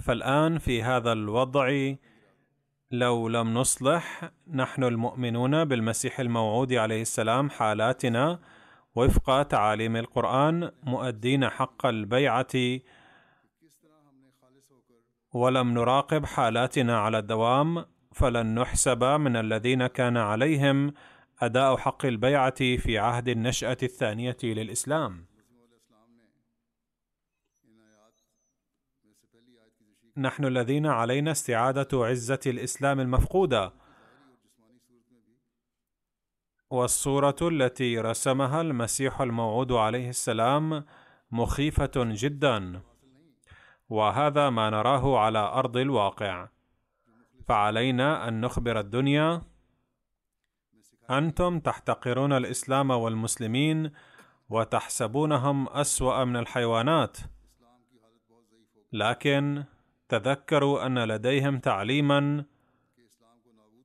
فالآن 0.00 0.58
في 0.58 0.82
هذا 0.82 1.12
الوضع 1.12 1.94
لو 2.90 3.28
لم 3.28 3.54
نصلح 3.54 4.30
نحن 4.54 4.84
المؤمنون 4.84 5.64
بالمسيح 5.64 6.20
الموعود 6.20 6.72
عليه 6.72 7.02
السلام 7.02 7.50
حالاتنا 7.50 8.40
وفق 8.94 9.42
تعاليم 9.42 9.96
القرآن 9.96 10.70
مؤدين 10.82 11.48
حق 11.48 11.86
البيعة. 11.86 12.80
ولم 15.32 15.74
نراقب 15.74 16.26
حالاتنا 16.26 16.98
على 16.98 17.18
الدوام 17.18 17.84
فلن 18.12 18.54
نحسب 18.54 19.04
من 19.04 19.36
الذين 19.36 19.86
كان 19.86 20.16
عليهم 20.16 20.92
أداء 21.40 21.76
حق 21.76 22.06
البيعة 22.06 22.76
في 22.76 22.98
عهد 22.98 23.28
النشأة 23.28 23.76
الثانية 23.82 24.36
للإسلام. 24.44 25.29
نحن 30.16 30.44
الذين 30.44 30.86
علينا 30.86 31.30
استعادة 31.30 31.88
عزة 31.92 32.40
الإسلام 32.46 33.00
المفقودة. 33.00 33.72
والصورة 36.70 37.36
التي 37.42 37.98
رسمها 37.98 38.60
المسيح 38.60 39.20
الموعود 39.20 39.72
عليه 39.72 40.08
السلام 40.08 40.84
مخيفة 41.30 41.90
جدا. 41.96 42.80
وهذا 43.88 44.50
ما 44.50 44.70
نراه 44.70 45.18
على 45.18 45.38
أرض 45.38 45.76
الواقع. 45.76 46.48
فعلينا 47.48 48.28
أن 48.28 48.40
نخبر 48.40 48.80
الدنيا. 48.80 49.42
أنتم 51.10 51.60
تحتقرون 51.60 52.32
الإسلام 52.32 52.90
والمسلمين 52.90 53.92
وتحسبونهم 54.48 55.68
أسوأ 55.68 56.24
من 56.24 56.36
الحيوانات. 56.36 57.16
لكن 58.92 59.64
تذكروا 60.10 60.86
أن 60.86 60.98
لديهم 60.98 61.58
تعليما 61.58 62.44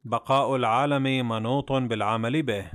بقاء 0.04 0.56
العالم 0.56 1.30
منوط 1.30 1.72
بالعمل 1.72 2.44
به. 2.44 2.72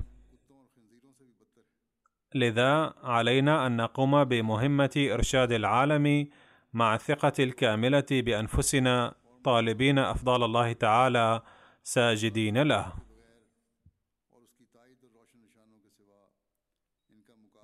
لذا 2.35 2.95
علينا 3.03 3.67
أن 3.67 3.77
نقوم 3.77 4.25
بمهمة 4.25 5.09
إرشاد 5.15 5.53
العالم 5.53 6.29
مع 6.73 6.95
الثقة 6.95 7.33
الكاملة 7.39 8.07
بأنفسنا 8.11 9.15
طالبين 9.45 9.99
افضال 9.99 10.43
الله 10.43 10.73
تعالى 10.73 11.43
ساجدين 11.83 12.63
له. 12.63 12.93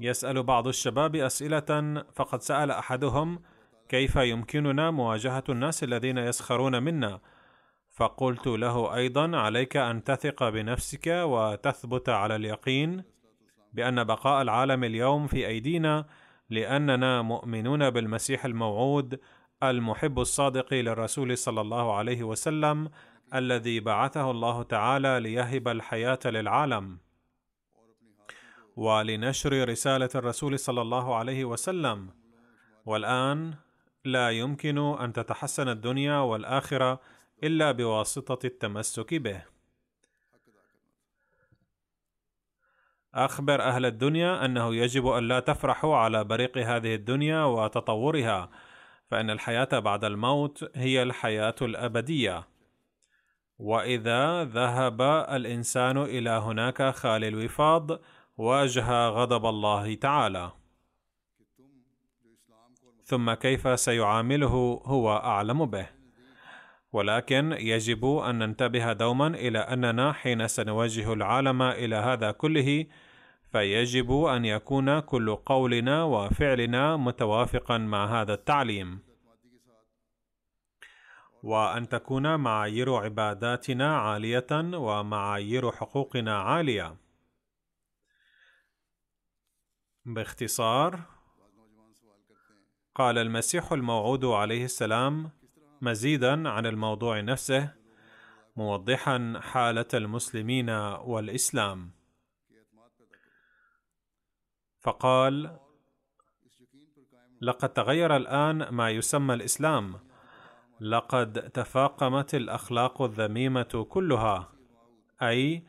يسأل 0.01 0.42
بعض 0.42 0.68
الشباب 0.68 1.16
أسئلة 1.16 2.05
فقد 2.14 2.42
سأل 2.42 2.70
أحدهم 2.70 3.42
كيف 3.88 4.16
يمكننا 4.16 4.90
مواجهة 4.90 5.44
الناس 5.49 5.85
الذين 5.85 6.18
يسخرون 6.18 6.83
منا؟ 6.83 7.20
فقلت 7.90 8.46
له 8.46 8.94
أيضا 8.94 9.37
عليك 9.37 9.77
أن 9.77 10.05
تثق 10.05 10.49
بنفسك 10.49 11.07
وتثبت 11.07 12.09
على 12.09 12.37
اليقين 12.37 13.05
بأن 13.72 14.05
بقاء 14.05 14.42
العالم 14.42 14.85
اليوم 14.85 15.27
في 15.27 15.46
أيدينا 15.46 16.07
لأننا 16.51 17.22
مؤمنون 17.22 17.90
بالمسيح 17.90 18.44
الموعود 18.44 19.20
المحب 19.62 20.18
الصادق 20.18 20.75
للرسول 20.75 21.38
صلى 21.38 21.61
الله 21.61 21.94
عليه 21.94 22.22
وسلم 22.22 22.90
الذي 23.35 23.81
بعثه 23.81 24.31
الله 24.31 24.62
تعالى 24.62 25.20
ليهب 25.20 25.68
الحياة 25.68 26.18
للعالم. 26.25 26.99
ولنشر 28.77 29.68
رسالة 29.68 30.09
الرسول 30.14 30.59
صلى 30.59 30.83
الله 30.83 31.14
عليه 31.14 31.44
وسلم. 31.44 32.11
والآن 32.87 33.55
لا 34.07 34.31
يمكن 34.31 34.79
أن 34.79 35.12
تتحسن 35.12 35.69
الدنيا 35.69 36.19
والآخرة 36.19 37.01
إلا 37.45 37.73
بواسطة 37.73 38.47
التمسك 38.47 39.14
به. 39.14 39.42
أخبر 43.14 43.62
أهل 43.62 43.87
الدنيا 43.87 44.45
أنه 44.45 44.75
يجب 44.75 45.07
أن 45.07 45.29
لا 45.29 45.40
تفرحوا 45.40 45.97
على 45.97 46.25
بريق 46.25 46.59
هذه 46.59 46.95
الدنيا 46.95 47.45
وتطورها 47.45 48.51
فإن 49.11 49.31
الحياة 49.31 49.79
بعد 49.79 50.05
الموت 50.05 50.71
هي 50.75 51.03
الحياة 51.03 51.55
الأبدية. 51.62 52.49
وإذا 53.59 54.45
ذهب 54.45 55.03
الإنسان 55.31 55.99
إلى 55.99 56.31
هناك 56.31 56.83
خالي 56.83 57.29
الوفاض 57.29 58.01
واجه 58.37 59.09
غضب 59.09 59.47
الله 59.47 59.95
تعالى. 59.95 60.53
ثم 63.07 63.35
كيف 63.35 63.81
سيعامله 63.81 64.83
هو 64.85 65.16
أعلم 65.16 65.66
به. 65.66 65.88
ولكن 66.92 67.53
يجب 67.53 68.05
أن 68.07 68.38
ننتبه 68.38 68.92
دوما 68.92 69.27
إلى 69.27 69.59
أننا 69.59 70.12
حين 70.12 70.49
سنوجه 70.49 71.12
العالم 71.12 71.62
إلى 71.62 71.97
هذا 71.97 72.31
كله 72.31 72.87
فيجب 73.53 74.12
أن 74.12 74.45
يكون 74.45 75.01
كل 75.01 75.37
قولنا 75.37 76.03
وفعلنا 76.05 76.97
متوافقا 76.97 77.79
مع 77.79 78.21
هذا 78.21 78.35
التعليم. 78.35 79.03
وأن 81.42 81.88
تكون 81.88 82.37
معايير 82.37 82.95
عباداتنا 82.95 83.99
عالية 83.99 84.47
ومعايير 84.53 85.73
حقوقنا 85.73 86.38
عالية. 86.42 86.97
باختصار 90.05 91.15
قال 92.97 93.19
المسيح 93.19 93.73
الموعود 93.73 94.25
عليه 94.25 94.65
السلام 94.65 95.31
مزيدا 95.83 96.49
عن 96.49 96.67
الموضوع 96.67 97.21
نفسه 97.21 97.73
موضحا 98.57 99.41
حالة 99.43 99.87
المسلمين 99.95 100.71
والإسلام. 100.71 101.91
فقال 104.81 105.59
لقد 107.41 107.69
تغير 107.69 108.17
الآن 108.17 108.69
ما 108.69 108.91
يسمى 108.91 109.35
الإسلام. 109.35 110.01
لقد 110.81 111.51
تفاقمت 111.51 112.35
الأخلاق 112.35 113.03
الذميمة 113.03 113.87
كلها 113.91 114.53
أي 115.23 115.63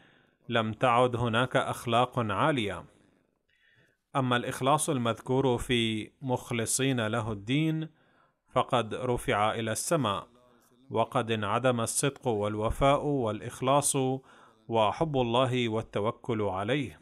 لم 0.50 0.74
تعد 0.74 1.16
هناك 1.16 1.56
أخلاق 1.56 2.20
عالية. 2.20 2.86
أما 4.18 4.38
الإخلاص 4.38 4.90
المذكور 4.90 5.58
في 5.58 6.12
مخلصين 6.22 7.08
له 7.08 7.32
الدين 7.32 7.90
فقد 8.50 8.94
رفع 8.94 9.52
إلى 9.52 9.72
السماء 9.72 10.28
وقد 10.90 11.32
انعدم 11.32 11.82
الصدق 11.82 12.28
والوفاء 12.28 13.06
والإخلاص 13.06 13.96
وحب 14.68 15.18
الله 15.18 15.70
والتوكل 15.70 16.42
عليه. 16.42 17.02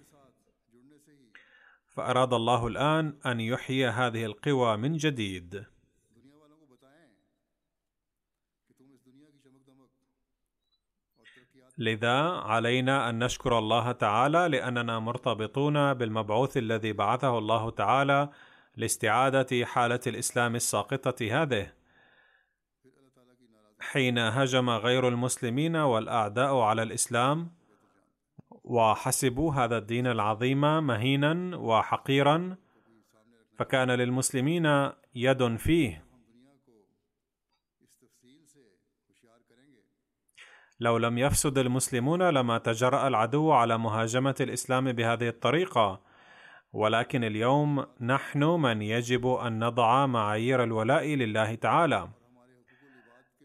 فأراد 1.87 2.33
الله 2.33 2.67
الآن 2.67 3.17
أن 3.25 3.39
يحيي 3.39 3.87
هذه 3.87 4.25
القوى 4.25 4.77
من 4.77 4.97
جديد. 4.97 5.65
لذا 11.77 12.21
علينا 12.21 13.09
أن 13.09 13.23
نشكر 13.23 13.59
الله 13.59 13.91
تعالى 13.91 14.47
لأننا 14.47 14.99
مرتبطون 14.99 15.93
بالمبعوث 15.93 16.57
الذي 16.57 16.93
بعثه 16.93 17.37
الله 17.37 17.69
تعالى 17.69 18.29
لاستعادة 18.75 19.65
حالة 19.65 19.99
الإسلام 20.07 20.55
الساقطة 20.55 21.41
هذه. 21.41 21.71
حين 23.79 24.17
هجم 24.17 24.69
غير 24.69 25.07
المسلمين 25.07 25.75
والأعداء 25.75 26.57
على 26.57 26.83
الإسلام 26.83 27.51
وحسبوا 28.49 29.53
هذا 29.53 29.77
الدين 29.77 30.07
العظيم 30.07 30.87
مهينا 30.87 31.57
وحقيرا 31.57 32.57
فكان 33.57 33.91
للمسلمين 33.91 34.91
يد 35.15 35.55
فيه. 35.55 36.04
لو 40.79 40.97
لم 40.97 41.17
يفسد 41.17 41.57
المسلمون 41.57 42.23
لما 42.23 42.57
تجرأ 42.57 43.07
العدو 43.07 43.51
على 43.51 43.77
مهاجمة 43.77 44.35
الإسلام 44.41 44.91
بهذه 44.91 45.27
الطريقة، 45.27 46.01
ولكن 46.73 47.23
اليوم 47.23 47.85
نحن 48.01 48.43
من 48.43 48.81
يجب 48.81 49.27
أن 49.27 49.63
نضع 49.63 50.05
معايير 50.05 50.63
الولاء 50.63 51.07
لله 51.07 51.55
تعالى، 51.55 52.09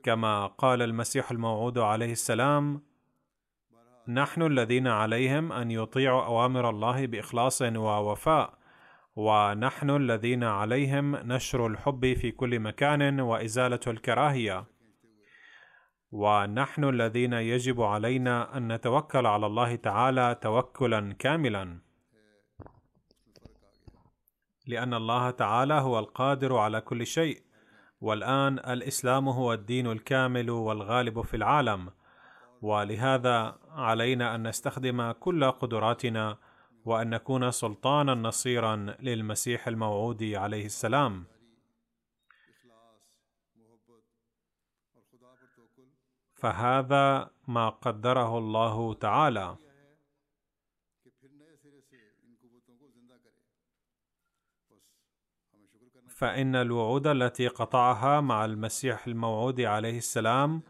كما 0.03 0.47
قال 0.47 0.83
المسيح 0.83 1.31
الموعود 1.31 1.79
عليه 1.79 2.13
السلام: 2.13 2.83
نحن 4.09 4.43
الذين 4.43 4.87
عليهم 4.87 5.53
أن 5.53 5.71
يطيعوا 5.71 6.25
أوامر 6.25 6.71
الله 6.71 7.07
بإخلاص 7.07 7.63
ووفاء، 7.63 8.59
ونحن 9.17 9.91
الذين 9.91 10.45
عليهم 10.45 11.17
نشر 11.17 11.67
الحب 11.67 12.15
في 12.15 12.31
كل 12.31 12.61
مكان 12.61 13.21
وإزالة 13.21 13.81
الكراهية. 13.87 14.65
ونحن 16.13 16.85
الذين 16.85 17.33
يجب 17.33 17.83
علينا 17.83 18.57
أن 18.57 18.73
نتوكل 18.73 19.27
على 19.27 19.47
الله 19.47 19.77
تعالى 19.77 20.39
توكلا 20.43 21.13
كاملا. 21.19 21.79
لأن 24.67 24.95
الله 24.95 25.31
تعالى 25.31 25.75
هو 25.75 25.99
القادر 25.99 26.57
على 26.57 26.81
كل 26.81 27.07
شيء. 27.07 27.43
والآن 28.01 28.59
الإسلام 28.59 29.29
هو 29.29 29.53
الدين 29.53 29.87
الكامل 29.87 30.51
والغالب 30.51 31.23
في 31.23 31.37
العالم. 31.37 31.91
ولهذا 32.63 33.59
علينا 33.71 34.35
أن 34.35 34.49
نستخدم 34.49 35.13
كل 35.13 35.51
قدراتنا 35.51 36.39
وأن 36.85 37.11
نكون 37.11 37.51
سلطانا 37.51 38.15
نصيرا 38.15 38.77
للمسيح 39.01 39.69
الموعود 39.69 40.23
عليه 40.23 40.67
السلام. 40.67 41.25
فهذا 46.41 47.31
ما 47.49 47.69
قدره 47.69 48.39
الله 48.39 48.95
تعالى. 48.95 49.57
فإن 56.09 56.57
الوعود 56.57 57.07
التي 57.07 57.49
قطعها 57.49 58.21
مع 58.21 58.45
المسيح 58.45 59.07
الموعود 59.07 59.61
عليه 59.61 59.99
السلام 59.99 60.63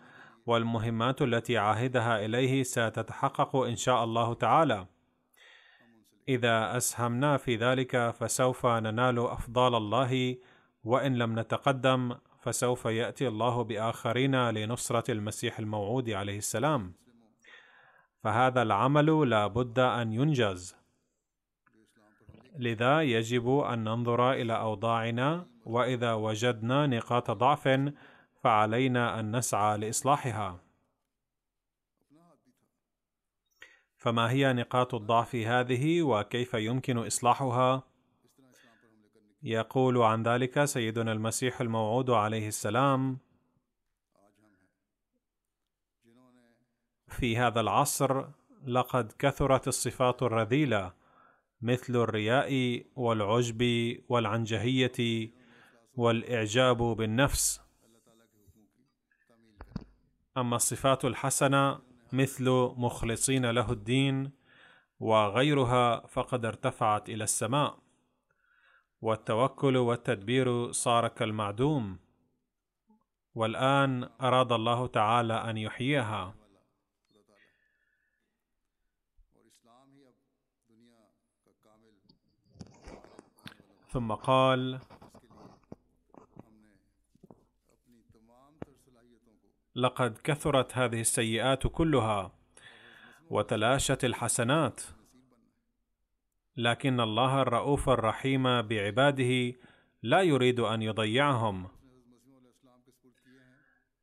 والمهمات 0.46 1.22
التي 1.22 1.58
عاهدها 1.58 2.24
إليه 2.24 2.62
ستتحقق 2.62 3.56
إن 3.56 3.76
شاء 3.76 4.04
الله 4.04 4.34
تعالى. 4.34 4.86
إذا 6.28 6.76
أسهمنا 6.76 7.36
في 7.36 7.56
ذلك 7.56 8.10
فسوف 8.10 8.66
ننال 8.66 9.18
افضال 9.18 9.74
الله 9.74 10.36
وإن 10.84 11.18
لم 11.18 11.38
نتقدم 11.38 12.14
فسوف 12.40 12.84
يأتي 12.84 13.28
الله 13.28 13.64
بآخرين 13.64 14.50
لنصرة 14.50 15.10
المسيح 15.10 15.58
الموعود 15.58 16.10
عليه 16.10 16.38
السلام. 16.38 16.94
فهذا 18.22 18.62
العمل 18.62 19.30
لا 19.30 19.46
بد 19.46 19.78
أن 19.78 20.12
ينجز. 20.12 20.76
لذا 22.58 23.02
يجب 23.02 23.58
أن 23.58 23.84
ننظر 23.84 24.32
إلى 24.32 24.52
أوضاعنا 24.52 25.46
وإذا 25.64 26.14
وجدنا 26.14 26.86
نقاط 26.86 27.30
ضعف 27.30 27.92
فعلينا 28.42 29.20
أن 29.20 29.36
نسعى 29.36 29.78
لإصلاحها. 29.78 30.60
فما 33.96 34.30
هي 34.30 34.52
نقاط 34.52 34.94
الضعف 34.94 35.34
هذه 35.34 36.02
وكيف 36.02 36.54
يمكن 36.54 36.98
إصلاحها؟ 36.98 37.89
يقول 39.42 39.98
عن 39.98 40.22
ذلك 40.22 40.64
سيدنا 40.64 41.12
المسيح 41.12 41.60
الموعود 41.60 42.10
عليه 42.10 42.48
السلام 42.48 43.18
في 47.08 47.36
هذا 47.36 47.60
العصر 47.60 48.24
لقد 48.66 49.12
كثرت 49.18 49.68
الصفات 49.68 50.22
الرذيلة 50.22 50.92
مثل 51.62 51.96
الرياء 51.96 52.82
والعجب 52.96 53.62
والعنجهية 54.08 55.30
والإعجاب 55.94 56.76
بالنفس. 56.76 57.60
أما 60.36 60.56
الصفات 60.56 61.04
الحسنة 61.04 61.80
مثل 62.12 62.50
مخلصين 62.76 63.50
له 63.50 63.72
الدين 63.72 64.30
وغيرها 65.00 66.06
فقد 66.06 66.44
ارتفعت 66.44 67.08
إلى 67.08 67.24
السماء. 67.24 67.89
والتوكل 69.00 69.76
والتدبير 69.76 70.72
صار 70.72 71.08
كالمعدوم. 71.08 71.98
والآن 73.34 74.10
أراد 74.20 74.52
الله 74.52 74.86
تعالى 74.86 75.34
أن 75.34 75.56
يحييها. 75.56 76.34
ثم 83.88 84.12
قال 84.12 84.80
لقد 89.74 90.18
كثرت 90.24 90.78
هذه 90.78 91.00
السيئات 91.00 91.66
كلها 91.66 92.32
وتلاشت 93.30 94.04
الحسنات. 94.04 94.99
لكن 96.56 97.00
الله 97.00 97.42
الرؤوف 97.42 97.88
الرحيم 97.88 98.62
بعباده 98.62 99.54
لا 100.02 100.22
يريد 100.22 100.60
أن 100.60 100.82
يضيعهم. 100.82 101.68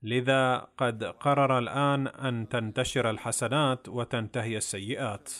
لذا 0.04 0.58
قد 0.58 1.04
قرر 1.04 1.58
الآن 1.58 2.08
أن 2.08 2.50
تنتشر 2.50 3.10
الحسنات 3.10 3.90
وتنتهي 3.90 4.58
السيئات. 4.58 5.34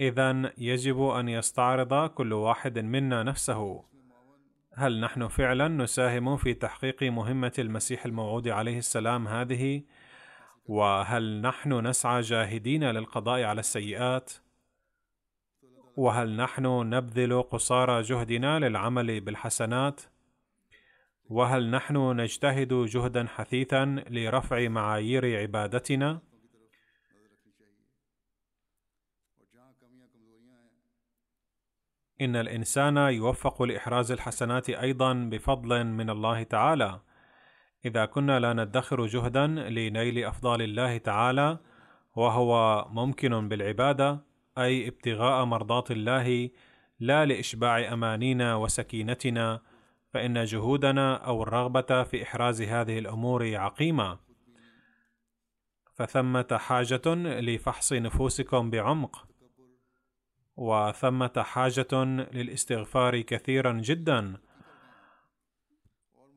اذا 0.00 0.52
يجب 0.58 1.02
أن 1.02 1.28
يستعرض 1.28 2.08
كل 2.08 2.32
واحد 2.32 2.78
منا 2.78 3.22
نفسه. 3.22 3.84
هل 4.74 5.00
نحن 5.00 5.28
فعلا 5.28 5.68
نساهم 5.68 6.36
في 6.36 6.54
تحقيق 6.54 7.02
مهمة 7.02 7.52
المسيح 7.58 8.06
الموعود 8.06 8.48
عليه 8.48 8.78
السلام 8.78 9.28
هذه؟ 9.28 9.82
وهل 10.66 11.40
نحن 11.40 11.86
نسعى 11.86 12.20
جاهدين 12.20 12.84
للقضاء 12.84 13.42
على 13.42 13.60
السيئات؟ 13.60 14.32
وهل 15.96 16.36
نحن 16.36 16.66
نبذل 16.66 17.42
قصارى 17.42 18.02
جهدنا 18.02 18.58
للعمل 18.58 19.20
بالحسنات؟ 19.20 20.00
وهل 21.30 21.70
نحن 21.70 21.96
نجتهد 22.20 22.74
جهدا 22.74 23.26
حثيثا 23.26 24.04
لرفع 24.10 24.68
معايير 24.68 25.40
عبادتنا؟ 25.40 26.20
إن 32.20 32.36
الإنسان 32.36 32.96
يوفق 32.96 33.62
لإحراز 33.62 34.12
الحسنات 34.12 34.70
أيضا 34.70 35.12
بفضل 35.14 35.84
من 35.84 36.10
الله 36.10 36.42
تعالى. 36.42 37.00
إذا 37.84 38.04
كنا 38.04 38.40
لا 38.40 38.52
ندخر 38.52 39.06
جهدا 39.06 39.46
لنيل 39.46 40.24
أفضال 40.24 40.62
الله 40.62 40.98
تعالى 40.98 41.58
وهو 42.16 42.84
ممكن 42.90 43.48
بالعبادة 43.48 44.33
أي 44.58 44.88
ابتغاء 44.88 45.44
مرضات 45.44 45.90
الله 45.90 46.50
لا 47.00 47.24
لإشباع 47.24 47.92
أمانينا 47.92 48.54
وسكينتنا 48.54 49.60
فإن 50.12 50.44
جهودنا 50.44 51.16
أو 51.16 51.42
الرغبة 51.42 52.02
في 52.02 52.22
إحراز 52.22 52.62
هذه 52.62 52.98
الأمور 52.98 53.56
عقيمة. 53.56 54.18
فثمة 55.94 56.46
حاجة 56.52 57.14
لفحص 57.40 57.92
نفوسكم 57.92 58.70
بعمق 58.70 59.26
وثمة 60.56 61.32
حاجة 61.36 62.04
للاستغفار 62.32 63.20
كثيرا 63.20 63.72
جدا 63.72 64.36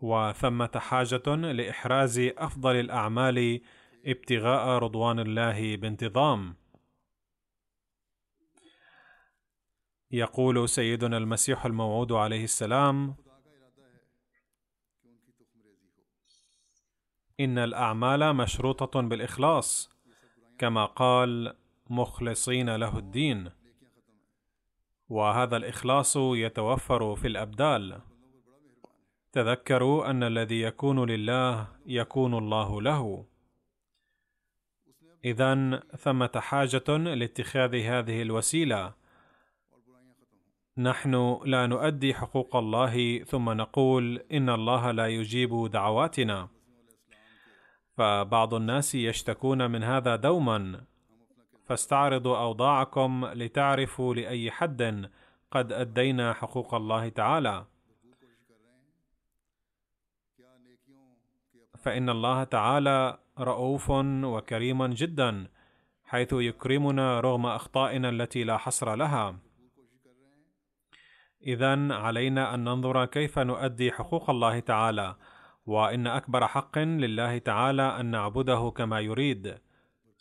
وثمة 0.01 0.71
حاجة 0.75 1.36
لإحراز 1.36 2.19
أفضل 2.19 2.75
الأعمال 2.75 3.62
ابتغاء 4.06 4.80
رضوان 4.80 5.19
الله 5.19 5.75
بانتظام. 5.75 6.56
يقول 10.11 10.69
سيدنا 10.69 11.17
المسيح 11.17 11.65
الموعود 11.65 12.11
عليه 12.11 12.43
السلام 12.43 13.15
إن 17.39 17.57
الأعمال 17.57 18.35
مشروطة 18.35 19.01
بالإخلاص 19.01 19.89
كما 20.57 20.85
قال 20.85 21.55
مخلصين 21.89 22.75
له 22.75 22.97
الدين. 22.97 23.49
وهذا 25.09 25.57
الإخلاص 25.57 26.17
يتوفر 26.17 27.15
في 27.15 27.27
الأبدال. 27.27 28.01
تذكروا 29.31 30.09
أن 30.09 30.23
الذي 30.23 30.61
يكون 30.61 31.09
لله 31.09 31.67
يكون 31.85 32.33
الله 32.33 32.81
له. 32.81 33.25
اذا 35.25 35.79
ثمة 35.97 36.31
حاجة 36.35 36.97
لاتخاذ 36.97 37.75
هذه 37.75 38.21
الوسيلة. 38.21 38.96
نحن 40.79 41.39
لا 41.45 41.67
نؤدي 41.67 42.13
حقوق 42.13 42.55
الله 42.55 43.23
ثم 43.23 43.49
نقول 43.49 44.21
إن 44.31 44.49
الله 44.49 44.91
لا 44.91 45.07
يجيب 45.07 45.71
دعواتنا. 45.71 46.47
فبعض 47.97 48.53
الناس 48.53 48.95
يشتكون 48.95 49.71
من 49.71 49.83
هذا 49.83 50.15
دوما. 50.15 50.83
فاستعرضوا 51.65 52.37
أوضاعكم 52.37 53.25
لتعرفوا 53.33 54.15
لأي 54.15 54.51
حد 54.51 55.09
قد 55.51 55.73
أدينا 55.73 56.33
حقوق 56.33 56.73
الله 56.73 57.09
تعالى. 57.09 57.65
فإن 61.77 62.09
الله 62.09 62.43
تعالى 62.43 63.17
رؤوف 63.39 63.89
وكريم 64.23 64.85
جدا 64.85 65.47
حيث 66.05 66.33
يكرمنا 66.33 67.19
رغم 67.19 67.45
أخطائنا 67.45 68.09
التي 68.09 68.43
لا 68.43 68.57
حصر 68.57 68.95
لها. 68.95 69.46
اذا 71.41 71.93
علينا 71.93 72.54
أن 72.54 72.63
ننظر 72.63 73.06
كيف 73.06 73.39
نؤدي 73.39 73.91
حقوق 73.91 74.30
الله 74.30 74.60
تعالى 74.60 75.15
وإن 75.65 76.08
أكبر 76.08 76.47
حق 76.47 76.78
لله 76.78 77.38
تعالى 77.38 78.00
أن 78.00 78.06
نعبده 78.06 78.73
كما 78.76 79.00
يريد. 79.00 79.60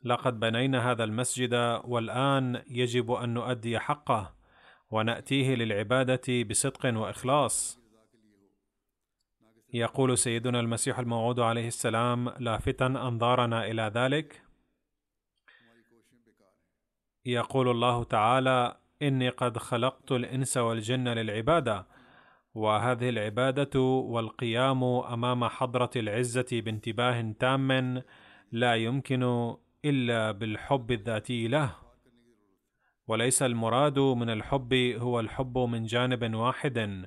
لقد 0.04 0.40
بنينا 0.40 0.90
هذا 0.90 1.04
المسجد 1.04 1.54
والآن 1.84 2.62
يجب 2.70 3.12
أن 3.12 3.34
نؤدي 3.34 3.78
حقه 3.78 4.34
ونأتيه 4.90 5.54
للعبادة 5.54 6.42
بصدق 6.50 6.98
وإخلاص. 6.98 7.80
يقول 9.72 10.18
سيدنا 10.18 10.60
المسيح 10.60 10.98
الموعود 10.98 11.40
عليه 11.40 11.66
السلام 11.66 12.28
لافتا 12.28 12.86
أنظارنا 12.86 13.66
إلى 13.66 13.92
ذلك. 13.94 14.42
يقول 17.24 17.68
الله 17.68 18.04
تعالى 18.04 18.76
إني 19.02 19.28
قد 19.28 19.58
خلقت 19.58 20.12
الإنس 20.12 20.56
والجن 20.56 21.08
للعبادة 21.08 21.86
وهذه 22.54 23.08
العبادة 23.08 23.80
والقيام 23.80 24.84
أمام 24.84 25.44
حضرة 25.44 25.90
العزة 25.96 26.46
بانتباه 26.52 27.34
تام 27.40 28.02
لا 28.52 28.74
يمكن 28.74 29.54
إلا 29.84 30.30
بالحب 30.30 30.92
الذاتي 30.92 31.48
له. 31.48 31.70
وليس 33.08 33.42
المراد 33.42 33.98
من 33.98 34.30
الحب 34.30 34.74
هو 34.74 35.20
الحب 35.20 35.58
من 35.58 35.84
جانب 35.84 36.34
واحد 36.34 37.06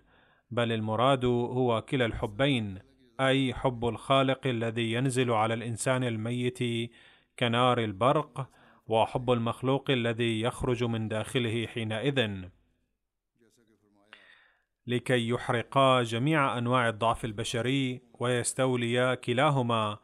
بل 0.52 0.72
المراد 0.72 1.26
هو 1.26 1.82
كلا 1.82 2.06
الحبين 2.06 2.80
أي 3.20 3.54
حب 3.54 3.86
الخالق 3.86 4.48
الذي 4.48 4.94
ينزل 4.94 5.32
على 5.32 5.54
الإنسان 5.54 6.04
الميت 6.04 6.60
كنار 7.40 7.80
البرق 7.84 8.50
وحب 8.90 9.32
المخلوق 9.32 9.92
الذي 9.92 10.42
يخرج 10.42 10.84
من 10.84 11.08
داخله 11.08 11.68
حينئذ 11.68 12.50
لكي 14.88 15.30
يحرقا 15.30 16.04
جميع 16.04 16.58
أنواع 16.58 16.90
الضعف 16.90 17.26
البشري 17.26 18.02
ويستوليا 18.20 19.16
كلاهما 19.16 19.98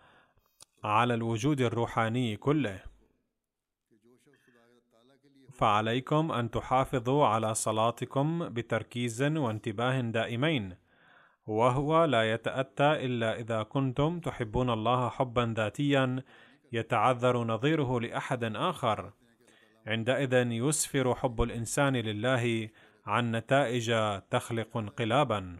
على 0.83 1.13
الوجود 1.13 1.61
الروحاني 1.61 2.37
كله. 2.37 2.79
فعليكم 5.53 6.31
أن 6.31 6.51
تحافظوا 6.51 7.25
على 7.27 7.53
صلاتكم 7.53 8.49
بتركيز 8.49 9.23
وانتباه 9.23 10.01
دائمين 10.01 10.75
وهو 11.47 12.05
لا 12.05 12.33
يتأتى 12.33 13.05
إلا 13.05 13.39
إذا 13.39 13.63
كنتم 13.63 14.19
تحبون 14.19 14.69
الله 14.69 15.09
حبا 15.09 15.53
ذاتيا 15.57 16.23
يتعذر 16.75 17.43
نظيره 17.43 17.99
لأحد 17.99 18.43
آخر. 18.43 19.11
عندئذ 19.87 20.33
يسفر 20.51 21.15
حب 21.15 21.41
الإنسان 21.41 21.95
لله 21.95 22.69
عن 23.05 23.31
نتائج 23.31 23.93
تخلق 24.29 24.77
انقلابا. 24.77 25.59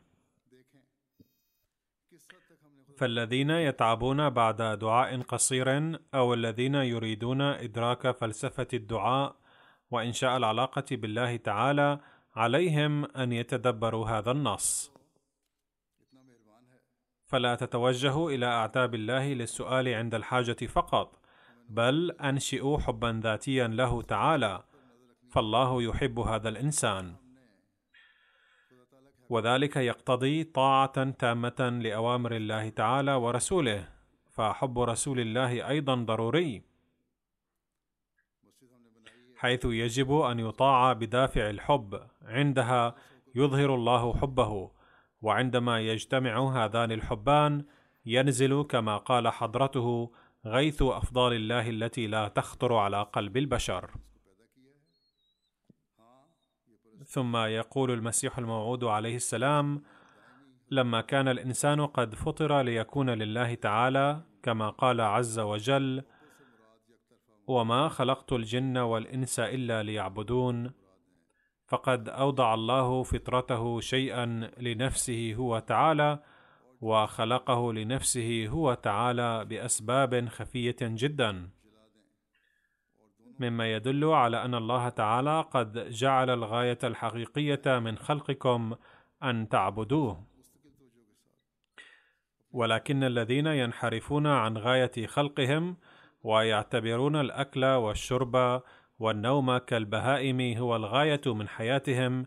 فالذين 2.97 3.49
يتعبون 3.49 4.29
بعد 4.29 4.61
دعاء 4.61 5.21
قصير 5.21 5.99
أو 6.13 6.33
الذين 6.33 6.75
يريدون 6.75 7.41
إدراك 7.41 8.11
فلسفة 8.11 8.67
الدعاء 8.73 9.35
وإنشاء 9.91 10.37
العلاقة 10.37 10.85
بالله 10.91 11.35
تعالى 11.35 11.99
عليهم 12.35 13.05
أن 13.05 13.31
يتدبروا 13.31 14.07
هذا 14.07 14.31
النص. 14.31 14.94
فلا 17.25 17.55
تتوجهوا 17.55 18.31
إلى 18.31 18.45
اعتاب 18.45 18.95
الله 18.95 19.33
للسؤال 19.33 19.87
عند 19.87 20.15
الحاجة 20.15 20.65
فقط 20.65 21.19
بل 21.69 22.11
أنشئوا 22.11 22.77
حبا 22.79 23.19
ذاتيا 23.23 23.67
له 23.67 24.01
تعالى 24.01 24.63
فالله 25.31 25.83
يحب 25.83 26.19
هذا 26.19 26.49
الإنسان. 26.49 27.15
وذلك 29.29 29.75
يقتضي 29.75 30.43
طاعة 30.43 31.09
تامة 31.11 31.79
لأوامر 31.83 32.35
الله 32.35 32.69
تعالى 32.69 33.13
ورسوله 33.13 33.89
فحب 34.29 34.79
رسول 34.79 35.19
الله 35.19 35.69
أيضا 35.69 35.95
ضروري. 35.95 36.63
حيث 39.35 39.65
يجب 39.65 40.11
أن 40.21 40.39
يطاع 40.39 40.93
بدافع 40.93 41.49
الحب 41.49 42.01
عندها 42.21 42.95
يظهر 43.35 43.75
الله 43.75 44.13
حبه 44.13 44.71
وعندما 45.25 45.79
يجتمع 45.81 46.65
هذان 46.65 46.91
الحبان 46.91 47.65
ينزل 48.05 48.63
كما 48.63 48.97
قال 48.97 49.27
حضرته 49.27 50.11
غيث 50.45 50.81
افضال 50.81 51.33
الله 51.33 51.69
التي 51.69 52.07
لا 52.07 52.27
تخطر 52.27 52.73
على 52.73 53.01
قلب 53.13 53.37
البشر. 53.37 53.91
ثم 57.05 57.37
يقول 57.37 57.91
المسيح 57.91 58.37
الموعود 58.37 58.83
عليه 58.83 59.15
السلام 59.15 59.83
لما 60.71 61.01
كان 61.01 61.27
الإنسان 61.27 61.85
قد 61.85 62.15
فطر 62.15 62.61
ليكون 62.61 63.09
لله 63.09 63.53
تعالى 63.53 64.21
كما 64.43 64.69
قال 64.69 65.01
عز 65.01 65.39
وجل 65.39 66.03
وما 67.47 67.89
خلقت 67.89 68.33
الجن 68.33 68.77
والإنس 68.77 69.39
إلا 69.39 69.83
ليعبدون 69.83 70.84
فقد 71.67 72.09
اودع 72.09 72.53
الله 72.53 73.03
فطرته 73.03 73.79
شيئا 73.79 74.51
لنفسه 74.57 75.33
هو 75.33 75.59
تعالى 75.59 76.19
وخلقه 76.81 77.73
لنفسه 77.73 78.47
هو 78.47 78.73
تعالى 78.73 79.45
بأسباب 79.45 80.27
خفية 80.29 80.75
جدا. 80.81 81.49
مما 83.39 83.73
يدل 83.73 84.05
على 84.05 84.45
أن 84.45 84.55
الله 84.55 84.89
تعالى 84.89 85.41
قد 85.41 85.89
جعل 85.89 86.29
الغاية 86.29 86.77
الحقيقية 86.83 87.79
من 87.79 87.97
خلقكم 87.97 88.75
أن 89.23 89.49
تعبدوه. 89.49 90.23
ولكن 92.51 93.03
الذين 93.03 93.47
ينحرفون 93.47 94.27
عن 94.27 94.57
غاية 94.57 95.07
خلقهم 95.07 95.77
ويعتبرون 96.23 97.15
الأكل 97.15 97.65
والشرب 97.65 98.61
والنوم 98.99 99.57
كالبهائم 99.57 100.57
هو 100.57 100.75
الغاية 100.75 101.21
من 101.25 101.47
حياتهم 101.47 102.25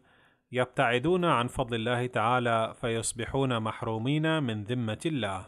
يبتعدون 0.53 1.25
عن 1.25 1.47
فضل 1.47 1.77
الله 1.77 2.07
تعالى 2.07 2.75
فيصبحون 2.81 3.61
محرومين 3.61 4.43
من 4.43 4.65
ذمة 4.65 5.01
الله. 5.07 5.47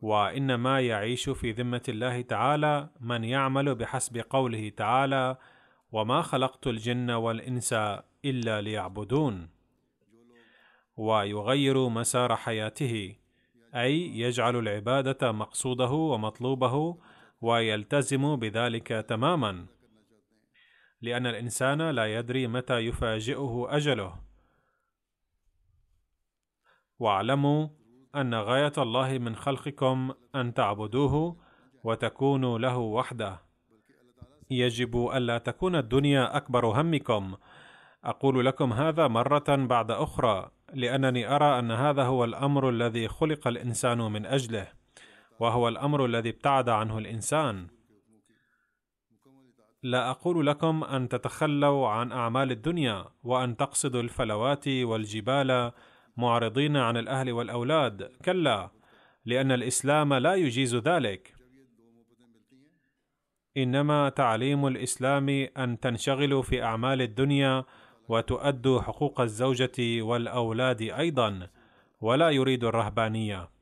وإنما 0.00 0.80
يعيش 0.80 1.30
في 1.30 1.52
ذمة 1.52 1.82
الله 1.88 2.20
تعالى 2.20 2.88
من 3.00 3.24
يعمل 3.24 3.74
بحسب 3.74 4.18
قوله 4.30 4.68
تعالى 4.68 5.36
وما 5.92 6.22
خلقت 6.22 6.66
الجن 6.66 7.10
والإنس 7.10 7.72
إلا 8.24 8.60
ليعبدون 8.60 9.48
ويغير 10.96 11.88
مسار 11.88 12.36
حياته 12.36 13.16
أي 13.74 14.18
يجعل 14.18 14.56
العبادة 14.56 15.32
مقصوده 15.32 15.90
ومطلوبه 15.90 16.96
ويلتزم 17.40 18.36
بذلك 18.36 18.88
تماما 18.88 19.66
لأن 21.02 21.26
الإنسان 21.26 21.90
لا 21.90 22.14
يدري 22.18 22.46
متى 22.46 22.78
يفاجئه 22.78 23.66
أجله. 23.70 24.16
واعلموا 26.98 27.68
أن 28.14 28.34
غاية 28.34 28.72
الله 28.78 29.18
من 29.18 29.36
خلقكم 29.36 30.14
أن 30.34 30.54
تعبدوه 30.54 31.36
وتكونوا 31.84 32.58
له 32.58 32.76
وحده. 32.78 33.42
يجب 34.50 35.10
ألا 35.14 35.38
تكون 35.38 35.76
الدنيا 35.76 36.36
أكبر 36.36 36.66
همكم. 36.66 37.34
أقول 38.04 38.46
لكم 38.46 38.72
هذا 38.72 39.08
مرة 39.08 39.56
بعد 39.56 39.90
أخرى 39.90 40.50
لأنني 40.74 41.36
أرى 41.36 41.58
أن 41.58 41.70
هذا 41.70 42.02
هو 42.02 42.24
الأمر 42.24 42.68
الذي 42.68 43.08
خلق 43.08 43.48
الإنسان 43.48 43.98
من 43.98 44.26
أجله. 44.26 44.75
وهو 45.40 45.68
الأمر 45.68 46.04
الذي 46.04 46.28
ابتعد 46.28 46.68
عنه 46.68 46.98
الإنسان. 46.98 47.66
لا 49.82 50.10
أقول 50.10 50.46
لكم 50.46 50.84
أن 50.84 51.08
تتخلوا 51.08 51.88
عن 51.88 52.12
أعمال 52.12 52.50
الدنيا 52.50 53.04
وأن 53.24 53.56
تقصدوا 53.56 54.02
الفلوات 54.02 54.68
والجبال 54.68 55.72
معرضين 56.16 56.76
عن 56.76 56.96
الأهل 56.96 57.32
والأولاد. 57.32 58.02
كلا 58.24 58.70
لأن 59.24 59.52
الإسلام 59.52 60.14
لا 60.14 60.34
يجيز 60.34 60.76
ذلك. 60.76 61.34
إنما 63.56 64.08
تعليم 64.08 64.66
الإسلام 64.66 65.28
أن 65.56 65.80
تنشغلوا 65.80 66.42
في 66.42 66.62
أعمال 66.62 67.02
الدنيا 67.02 67.64
وتؤدوا 68.08 68.80
حقوق 68.82 69.20
الزوجة 69.20 70.02
والأولاد 70.02 70.82
أيضا 70.82 71.48
ولا 72.00 72.30
يريد 72.30 72.64
الرهبانية. 72.64 73.55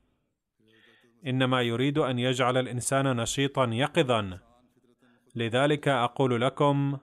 إنما 1.27 1.61
يريد 1.61 1.97
أن 1.97 2.19
يجعل 2.19 2.57
الإنسان 2.57 3.15
نشيطا 3.17 3.65
يقظا. 3.65 4.39
لذلك 5.35 5.87
أقول 5.87 6.41
لكم 6.41 6.97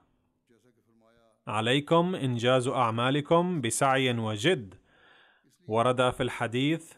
عليكم 1.47 2.15
إنجاز 2.15 2.67
أعمالكم 2.67 3.61
بسعي 3.61 4.17
وجد. 4.17 4.75
ورد 5.67 6.09
في 6.09 6.23
الحديث 6.23 6.93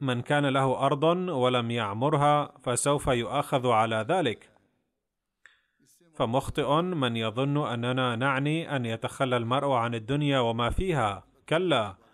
من 0.00 0.22
كان 0.22 0.46
له 0.46 0.86
أرض 0.86 1.04
ولم 1.28 1.70
يعمرها 1.70 2.58
فسوف 2.62 3.06
يؤاخذ 3.06 3.66
على 3.66 4.06
ذلك. 4.08 4.50
فمخطئ 6.14 6.82
من 6.82 7.16
يظن 7.16 7.66
أننا 7.66 8.16
نعني 8.16 8.76
أن 8.76 8.86
يتخلى 8.86 9.36
المرء 9.36 9.70
عن 9.70 9.94
الدنيا 9.94 10.38
وما 10.38 10.70
فيها. 10.70 11.26
كلا. 11.48 12.05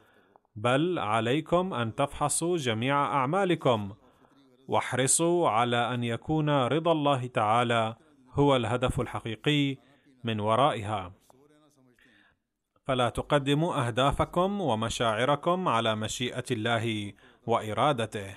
بل 0.56 0.98
عليكم 0.98 1.74
أن 1.74 1.94
تفحصوا 1.94 2.56
جميع 2.56 3.04
أعمالكم. 3.04 3.94
واحرصوا 4.68 5.48
على 5.48 5.94
أن 5.94 6.04
يكون 6.04 6.50
رضا 6.50 6.92
الله 6.92 7.26
تعالى 7.26 7.96
هو 8.30 8.56
الهدف 8.56 9.00
الحقيقي 9.00 9.76
من 10.24 10.40
ورائها. 10.40 11.12
فلا 12.84 13.08
تقدموا 13.08 13.86
أهدافكم 13.86 14.60
ومشاعركم 14.60 15.68
على 15.68 15.96
مشيئة 15.96 16.44
الله 16.50 17.12
وإرادته. 17.46 18.36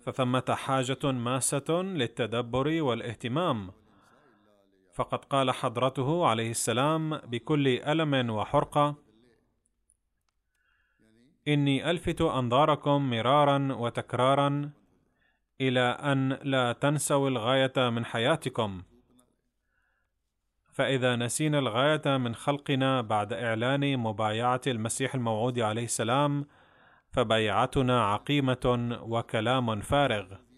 فثمة 0.00 0.44
حاجة 0.48 1.12
ماسة 1.12 1.82
للتدبر 1.82 2.82
والاهتمام. 2.82 3.79
فقد 4.94 5.24
قال 5.24 5.50
حضرته 5.50 6.26
عليه 6.26 6.50
السلام 6.50 7.16
بكل 7.16 7.68
ألم 7.68 8.30
وحرقة 8.30 8.94
إني 11.48 11.90
ألفت 11.90 12.20
أنظاركم 12.20 13.10
مرارا 13.10 13.72
وتكرارا 13.72 14.70
إلى 15.60 15.80
أن 15.80 16.38
لا 16.42 16.72
تنسوا 16.72 17.28
الغاية 17.28 17.90
من 17.90 18.04
حياتكم. 18.04 18.82
فإذا 20.72 21.16
نسينا 21.16 21.58
الغاية 21.58 22.16
من 22.16 22.34
خلقنا 22.34 23.00
بعد 23.00 23.32
إعلان 23.32 23.96
مبايعة 23.96 24.60
المسيح 24.66 25.14
الموعود 25.14 25.58
عليه 25.58 25.84
السلام 25.84 26.46
فبيعتنا 27.10 28.04
عقيمة 28.04 28.98
وكلام 29.02 29.80
فارغ. 29.80 30.49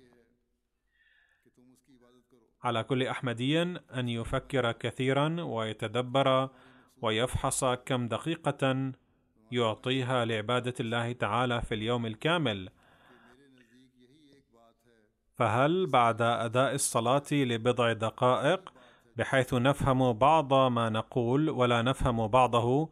على 2.65 2.85
كل 2.85 3.03
أحمدي 3.03 3.63
أن 3.63 4.09
يفكر 4.09 4.73
كثيرا 4.73 5.43
ويتدبر 5.43 6.49
ويفحص 7.03 7.65
كم 7.65 8.09
دقيقة 8.09 8.93
يعطيها 9.53 10.25
لعبادة 10.25 10.75
الله 10.81 11.13
تعالى 11.13 11.63
في 11.63 11.75
اليوم 11.75 12.07
الكامل. 12.07 12.69
فهل 15.39 15.87
بعد 15.87 16.23
أداء 16.23 16.75
الصلاة 16.75 17.23
لبضع 17.33 17.93
دقائق 17.93 18.73
بحيث 19.17 19.55
نفهم 19.55 20.13
بعض 20.13 20.55
ما 20.55 20.89
نقول 20.91 21.51
ولا 21.51 21.83
نفهم 21.83 22.27
بعضه 22.27 22.91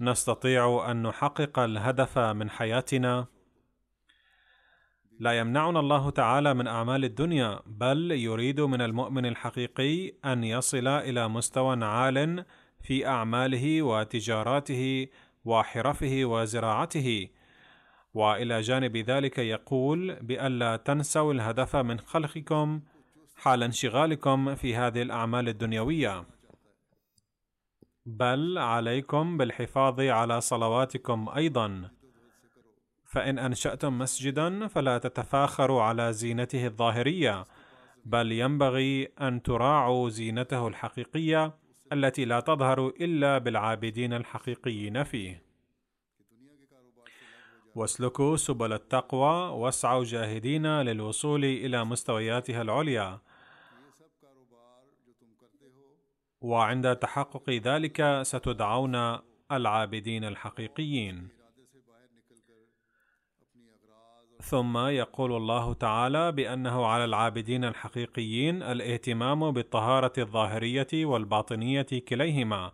نستطيع 0.00 0.90
أن 0.90 1.02
نحقق 1.02 1.58
الهدف 1.58 2.18
من 2.18 2.50
حياتنا؟ 2.50 3.26
لا 5.18 5.38
يمنعنا 5.38 5.80
الله 5.80 6.10
تعالى 6.10 6.54
من 6.54 6.66
أعمال 6.66 7.04
الدنيا 7.04 7.60
بل 7.66 8.10
يريد 8.10 8.60
من 8.60 8.80
المؤمن 8.82 9.26
الحقيقي 9.26 10.12
أن 10.24 10.44
يصل 10.44 10.88
إلى 10.88 11.28
مستوى 11.28 11.84
عال 11.84 12.44
في 12.82 13.06
أعماله 13.06 13.82
وتجاراته 13.82 15.06
وحرفه 15.44 16.20
وزراعته. 16.24 17.28
وإلى 18.14 18.60
جانب 18.60 18.96
ذلك 18.96 19.38
يقول 19.38 20.14
بألا 20.14 20.76
تنسوا 20.76 21.32
الهدف 21.32 21.76
من 21.76 21.98
خلقكم 21.98 22.80
حال 23.36 23.62
انشغالكم 23.62 24.54
في 24.54 24.76
هذه 24.76 25.02
الأعمال 25.02 25.48
الدنيوية. 25.48 26.24
بل 28.06 28.58
عليكم 28.58 29.36
بالحفاظ 29.36 30.00
على 30.00 30.40
صلواتكم 30.40 31.28
أيضا. 31.28 31.90
فإن 33.16 33.38
أنشأتم 33.38 33.98
مسجدا 33.98 34.66
فلا 34.66 34.98
تتفاخروا 34.98 35.82
على 35.82 36.12
زينته 36.12 36.66
الظاهرية 36.66 37.44
بل 38.04 38.32
ينبغي 38.32 39.08
أن 39.20 39.42
تراعوا 39.42 40.08
زينته 40.08 40.68
الحقيقية 40.68 41.54
التي 41.92 42.24
لا 42.24 42.40
تظهر 42.40 42.88
إلا 42.88 43.38
بالعابدين 43.38 44.12
الحقيقيين 44.12 45.04
فيه. 45.04 45.42
واسلكوا 47.74 48.36
سبل 48.36 48.72
التقوى 48.72 49.50
واسعوا 49.50 50.04
جاهدين 50.04 50.66
للوصول 50.66 51.44
إلى 51.44 51.84
مستوياتها 51.84 52.62
العليا. 52.62 53.20
وعند 56.40 56.96
تحقق 56.96 57.50
ذلك 57.50 58.20
ستدعون 58.22 59.18
العابدين 59.52 60.24
الحقيقيين. 60.24 61.35
ثم 64.46 64.78
يقول 64.78 65.36
الله 65.36 65.74
تعالى 65.74 66.32
بأنه 66.32 66.86
على 66.86 67.04
العابدين 67.04 67.64
الحقيقيين 67.64 68.62
الإهتمام 68.62 69.50
بالطهارة 69.50 70.12
الظاهرية 70.18 70.86
والباطنية 70.94 71.86
كليهما. 72.08 72.72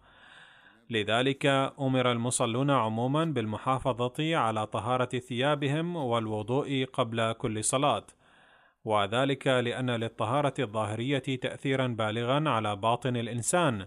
لذلك 0.90 1.46
أمر 1.80 2.12
المصلون 2.12 2.70
عموما 2.70 3.24
بالمحافظة 3.24 4.36
على 4.36 4.66
طهارة 4.66 5.18
ثيابهم 5.18 5.96
والوضوء 5.96 6.84
قبل 6.92 7.32
كل 7.32 7.64
صلاة 7.64 8.06
وذلك 8.84 9.46
لأن 9.46 9.90
للطهارة 9.90 10.54
الظاهرية 10.58 11.18
تاثيرا 11.18 11.86
بالغا 11.86 12.50
على 12.50 12.76
باطن 12.76 13.16
الإنسان 13.16 13.86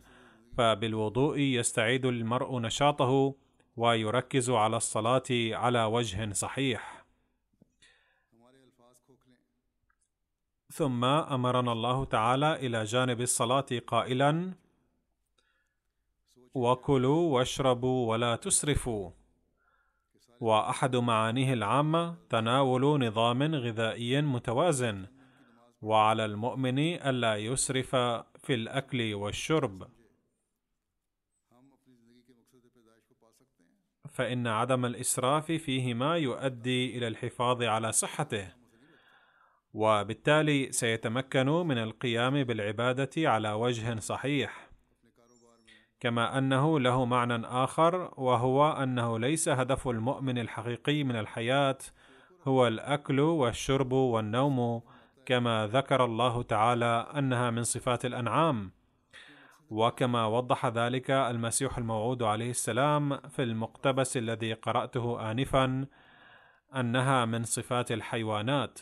فبالوضوء 0.58 1.40
يستعيد 1.40 2.06
المرء 2.06 2.60
نشاطه 2.60 3.36
ويركز 3.78 4.50
على 4.50 4.78
الصلاة 4.78 5.24
على 5.32 5.84
وجه 5.84 6.34
صحيح. 6.34 7.05
ثم 10.76 11.06
أمرنا 11.06 11.72
الله 11.72 12.06
تعالى 12.06 12.56
إلى 12.56 12.84
جانب 12.84 13.22
الصلاة 13.22 13.66
قائلا 13.88 14.54
وكلوا 16.54 17.34
واشربوا 17.34 18.10
ولا 18.10 18.36
تسرفوا. 18.36 19.12
وأحد 20.40 20.96
معانيه 20.96 21.54
العامة 21.54 22.16
تناول 22.30 23.08
نظام 23.08 23.44
غذائي 23.44 24.22
متوازن 24.22 25.08
وعلى 25.82 26.26
المؤمن 26.26 26.80
ألا 26.80 27.36
يسرف 27.36 27.96
في 28.44 28.54
الأكل 28.54 29.14
والشرب. 29.14 29.88
فإن 34.10 34.48
عدم 34.48 34.86
الإسراف 34.86 35.52
فيهما 35.52 36.18
يؤدي 36.18 36.98
إلى 36.98 37.08
الحفاظ 37.08 37.64
على 37.64 37.92
صحته. 37.92 38.65
وبالتالي 39.76 40.72
سيتمكن 40.72 41.46
من 41.50 41.78
القيام 41.78 42.44
بالعبادة 42.44 43.10
على 43.18 43.52
وجه 43.52 44.00
صحيح. 44.00 44.70
كما 46.00 46.38
أنه 46.38 46.80
له 46.80 47.06
معنى 47.06 47.46
آخر 47.46 48.14
وهو 48.18 48.72
أنه 48.72 49.20
ليس 49.20 49.50
هدف 49.50 49.88
المؤمن 49.88 50.38
الحقيقي 50.38 51.04
من 51.04 51.16
الحياة 51.16 51.78
هو 52.48 52.68
الأكل 52.68 53.20
والشرب 53.20 53.92
والنوم 53.92 54.82
كما 55.26 55.68
ذكر 55.68 56.06
الله 56.06 56.44
تعالى 56.44 57.08
أنها 57.18 57.50
من 57.50 57.64
صفات 57.64 58.06
الأنعام. 58.06 58.72
وكما 59.70 60.26
وضح 60.26 60.66
ذلك 60.66 61.12
المسيح 61.12 61.78
الموعود 61.78 62.24
عليه 62.24 62.50
السلام 62.50 63.18
في 63.18 63.44
المقتبس 63.44 64.18
الذي 64.18 64.54
قرأته 64.54 65.32
انفا 65.32 65.86
أنها 66.76 67.26
من 67.26 67.44
صفات 67.44 67.92
الحيوانات. 67.92 68.80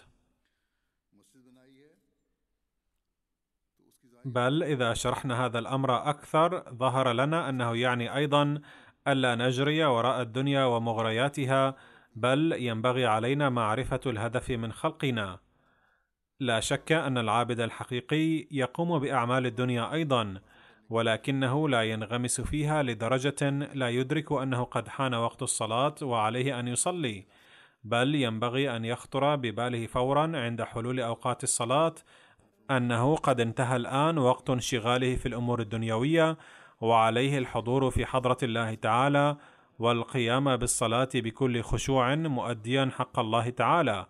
بل 4.25 4.63
إذا 4.63 4.93
شرحنا 4.93 5.45
هذا 5.45 5.59
الأمر 5.59 6.09
أكثر 6.09 6.63
ظهر 6.73 7.11
لنا 7.11 7.49
أنه 7.49 7.77
يعني 7.77 8.15
أيضا 8.15 8.61
ألا 9.07 9.35
نجري 9.35 9.83
وراء 9.85 10.21
الدنيا 10.21 10.65
ومغرياتها 10.65 11.75
بل 12.15 12.55
ينبغي 12.57 13.05
علينا 13.05 13.49
معرفة 13.49 13.99
الهدف 14.05 14.51
من 14.51 14.71
خلقنا. 14.71 15.39
لا 16.39 16.59
شك 16.59 16.91
أن 16.91 17.17
العابد 17.17 17.59
الحقيقي 17.59 18.47
يقوم 18.51 18.99
بأعمال 18.99 19.45
الدنيا 19.45 19.93
أيضا، 19.93 20.41
ولكنه 20.89 21.69
لا 21.69 21.81
ينغمس 21.83 22.41
فيها 22.41 22.83
لدرجة 22.83 23.49
لا 23.49 23.89
يدرك 23.89 24.31
أنه 24.31 24.63
قد 24.63 24.87
حان 24.87 25.13
وقت 25.13 25.41
الصلاة 25.41 25.95
وعليه 26.01 26.59
أن 26.59 26.67
يصلي، 26.67 27.25
بل 27.83 28.15
ينبغي 28.15 28.75
أن 28.75 28.85
يخطر 28.85 29.35
بباله 29.35 29.87
فورا 29.87 30.31
عند 30.37 30.61
حلول 30.61 30.99
أوقات 30.99 31.43
الصلاة 31.43 31.95
أنه 32.71 33.15
قد 33.15 33.41
انتهى 33.41 33.75
الآن 33.75 34.17
وقت 34.17 34.49
انشغاله 34.49 35.15
في 35.15 35.25
الأمور 35.25 35.59
الدنيوية 35.61 36.37
وعليه 36.81 37.37
الحضور 37.37 37.89
في 37.89 38.05
حضرة 38.05 38.37
الله 38.43 38.73
تعالى 38.73 39.37
والقيام 39.79 40.55
بالصلاة 40.55 41.09
بكل 41.15 41.61
خشوع 41.61 42.15
مؤديا 42.15 42.89
حق 42.93 43.19
الله 43.19 43.49
تعالى 43.49 44.05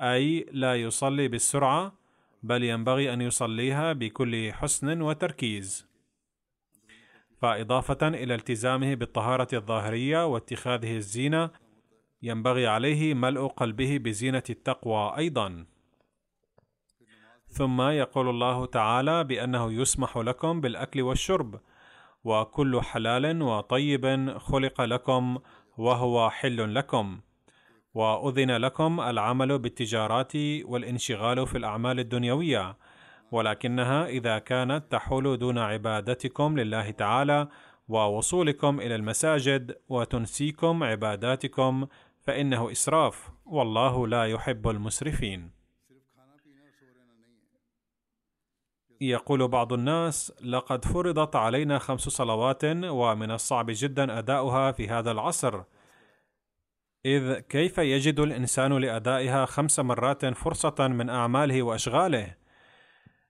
أي 0.00 0.46
لا 0.52 0.74
يصلي 0.74 1.28
بالسرعة 1.28 1.92
بل 2.42 2.64
ينبغي 2.64 3.12
أن 3.12 3.20
يصليها 3.20 3.92
بكل 3.92 4.52
حسن 4.52 5.02
وتركيز. 5.02 5.86
فإضافة 7.42 8.08
إلى 8.08 8.34
التزامه 8.34 8.94
بالطهارة 8.94 9.48
الظاهرية 9.52 10.26
واتخاذه 10.26 10.96
الزينة 10.96 11.50
ينبغي 12.22 12.66
عليه 12.66 13.14
ملء 13.14 13.46
قلبه 13.46 13.98
بزينة 13.98 14.42
التقوى 14.50 15.14
أيضا. 15.16 15.66
ثم 17.56 17.80
يقول 17.80 18.28
الله 18.28 18.66
تعالى 18.66 19.24
بأنه 19.24 19.72
يسمح 19.72 20.16
لكم 20.16 20.60
بالأكل 20.60 21.02
والشرب 21.02 21.60
وكل 22.24 22.80
حلال 22.82 23.42
وطيب 23.42 24.36
خلق 24.38 24.80
لكم 24.80 25.38
وهو 25.78 26.30
حل 26.30 26.74
لكم 26.74 27.20
وأذن 27.94 28.50
لكم 28.50 29.00
العمل 29.00 29.58
بالتجارات 29.58 30.32
والانشغال 30.64 31.46
في 31.46 31.58
الأعمال 31.58 32.00
الدنيوية 32.00 32.76
ولكنها 33.32 34.06
إذا 34.06 34.38
كانت 34.38 34.92
تحول 34.92 35.38
دون 35.38 35.58
عبادتكم 35.58 36.58
لله 36.58 36.90
تعالى 36.90 37.48
ووصولكم 37.88 38.80
إلى 38.80 38.94
المساجد 38.94 39.76
وتنسيكم 39.88 40.84
عباداتكم 40.84 41.86
فإنه 42.26 42.72
إسراف 42.72 43.30
والله 43.46 44.06
لا 44.06 44.24
يحب 44.24 44.68
المسرفين. 44.68 45.55
يقول 49.00 49.48
بعض 49.48 49.72
الناس 49.72 50.32
لقد 50.44 50.84
فرضت 50.84 51.36
علينا 51.36 51.78
خمس 51.78 52.00
صلوات 52.00 52.64
ومن 52.84 53.30
الصعب 53.30 53.66
جدا 53.68 54.18
أداؤها 54.18 54.72
في 54.72 54.88
هذا 54.88 55.10
العصر. 55.10 55.62
إذ 57.06 57.34
كيف 57.34 57.78
يجد 57.78 58.20
الإنسان 58.20 58.72
لأدائها 58.72 59.46
خمس 59.46 59.80
مرات 59.80 60.24
فرصة 60.24 60.88
من 60.88 61.10
أعماله 61.10 61.62
وأشغاله؟ 61.62 62.34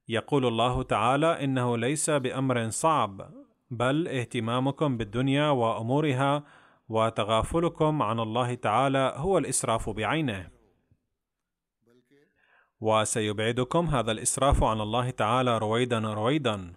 يقول 0.09 0.47
الله 0.47 0.83
تعالى 0.83 1.45
إنه 1.45 1.77
ليس 1.77 2.11
بأمر 2.11 2.71
صعب 2.71 3.31
بل 3.71 4.09
اهتمامكم 4.09 4.97
بالدنيا 4.97 5.49
وأمورها 5.49 6.43
وتغافلكم 6.89 8.03
عن 8.03 8.21
الله 8.21 8.55
تعالى 8.55 9.15
هو 9.17 9.39
الإسراف 9.39 9.91
بعينه. 9.91 10.56
وسيبعدكم 12.81 13.87
هذا 13.87 14.13
الإسراف 14.13 14.65
عن 14.65 14.81
الله 14.81 15.11
تعالى 15.11 15.59
رويدا 15.59 15.99
رويدا. 15.99 16.73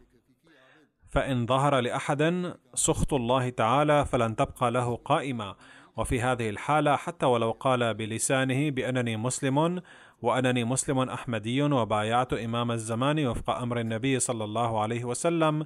فإن 1.09 1.45
ظهر 1.45 1.79
لأحد 1.79 2.53
سخط 2.73 3.13
الله 3.13 3.49
تعالى 3.49 4.05
فلن 4.05 4.35
تبقى 4.35 4.71
له 4.71 4.95
قائمة. 4.95 5.55
وفي 5.97 6.21
هذه 6.21 6.49
الحالة 6.49 6.95
حتى 6.95 7.25
ولو 7.25 7.51
قال 7.51 7.93
بلسانه 7.93 8.69
بأنني 8.69 9.17
مسلم 9.17 9.81
وأنني 10.21 10.63
مسلم 10.63 10.99
أحمدي 10.99 11.61
وبايعت 11.61 12.33
إمام 12.33 12.71
الزمان 12.71 13.27
وفق 13.27 13.49
أمر 13.49 13.79
النبي 13.79 14.19
صلى 14.19 14.43
الله 14.43 14.81
عليه 14.81 15.05
وسلم. 15.05 15.65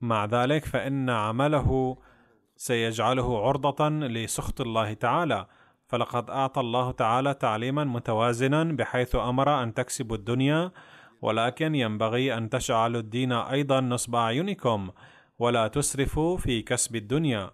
مع 0.00 0.24
ذلك 0.24 0.64
فإن 0.64 1.10
عمله 1.10 1.96
سيجعله 2.56 3.46
عرضة 3.46 3.88
لسخط 3.88 4.60
الله 4.60 4.92
تعالى. 4.92 5.46
فلقد 5.90 6.30
أعطى 6.30 6.60
الله 6.60 6.90
تعالى 6.90 7.34
تعليما 7.34 7.84
متوازنا 7.84 8.64
بحيث 8.64 9.16
أمر 9.16 9.62
أن 9.62 9.74
تكسبوا 9.74 10.16
الدنيا 10.16 10.70
ولكن 11.22 11.74
ينبغي 11.74 12.34
أن 12.34 12.50
تجعلوا 12.50 13.00
الدين 13.00 13.32
أيضا 13.32 13.80
نصب 13.80 14.14
أعينكم 14.14 14.90
ولا 15.38 15.68
تسرفوا 15.68 16.36
في 16.36 16.62
كسب 16.62 16.96
الدنيا. 16.96 17.50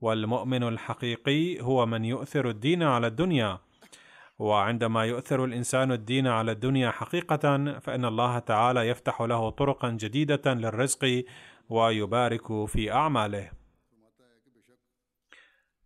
والمؤمن 0.00 0.62
الحقيقي 0.62 1.60
هو 1.60 1.86
من 1.86 2.04
يؤثر 2.04 2.48
الدين 2.48 2.82
على 2.82 3.06
الدنيا. 3.06 3.58
وعندما 4.38 5.04
يؤثر 5.04 5.44
الإنسان 5.44 5.92
الدين 5.92 6.26
على 6.26 6.52
الدنيا 6.52 6.90
حقيقة 6.90 7.78
فإن 7.78 8.04
الله 8.04 8.38
تعالى 8.38 8.88
يفتح 8.88 9.22
له 9.22 9.50
طرقا 9.50 9.90
جديدة 9.90 10.54
للرزق 10.54 11.24
ويبارك 11.68 12.66
في 12.66 12.92
أعماله. 12.92 13.57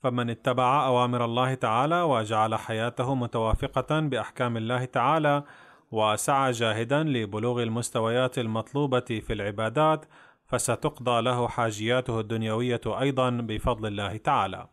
فمن 0.03 0.30
اتبع 0.30 0.86
أوامر 0.86 1.24
الله 1.24 1.55
تعالى 1.55 2.03
وجعل 2.03 2.55
حياته 2.55 3.14
متوافقة 3.14 4.00
بأحكام 4.00 4.57
الله 4.57 4.84
تعالى 4.84 5.42
وسعى 5.90 6.53
جاهدا 6.53 7.03
لبلوغ 7.03 7.62
المستويات 7.62 8.38
المطلوبة 8.38 9.00
في 9.00 9.32
العبادات 9.32 10.05
فستقضى 10.46 11.20
له 11.20 11.48
حاجياته 11.48 12.20
الدنيوية 12.20 12.80
أيضا 12.86 13.30
بفضل 13.30 13.86
الله 13.86 14.16
تعالى. 14.16 14.68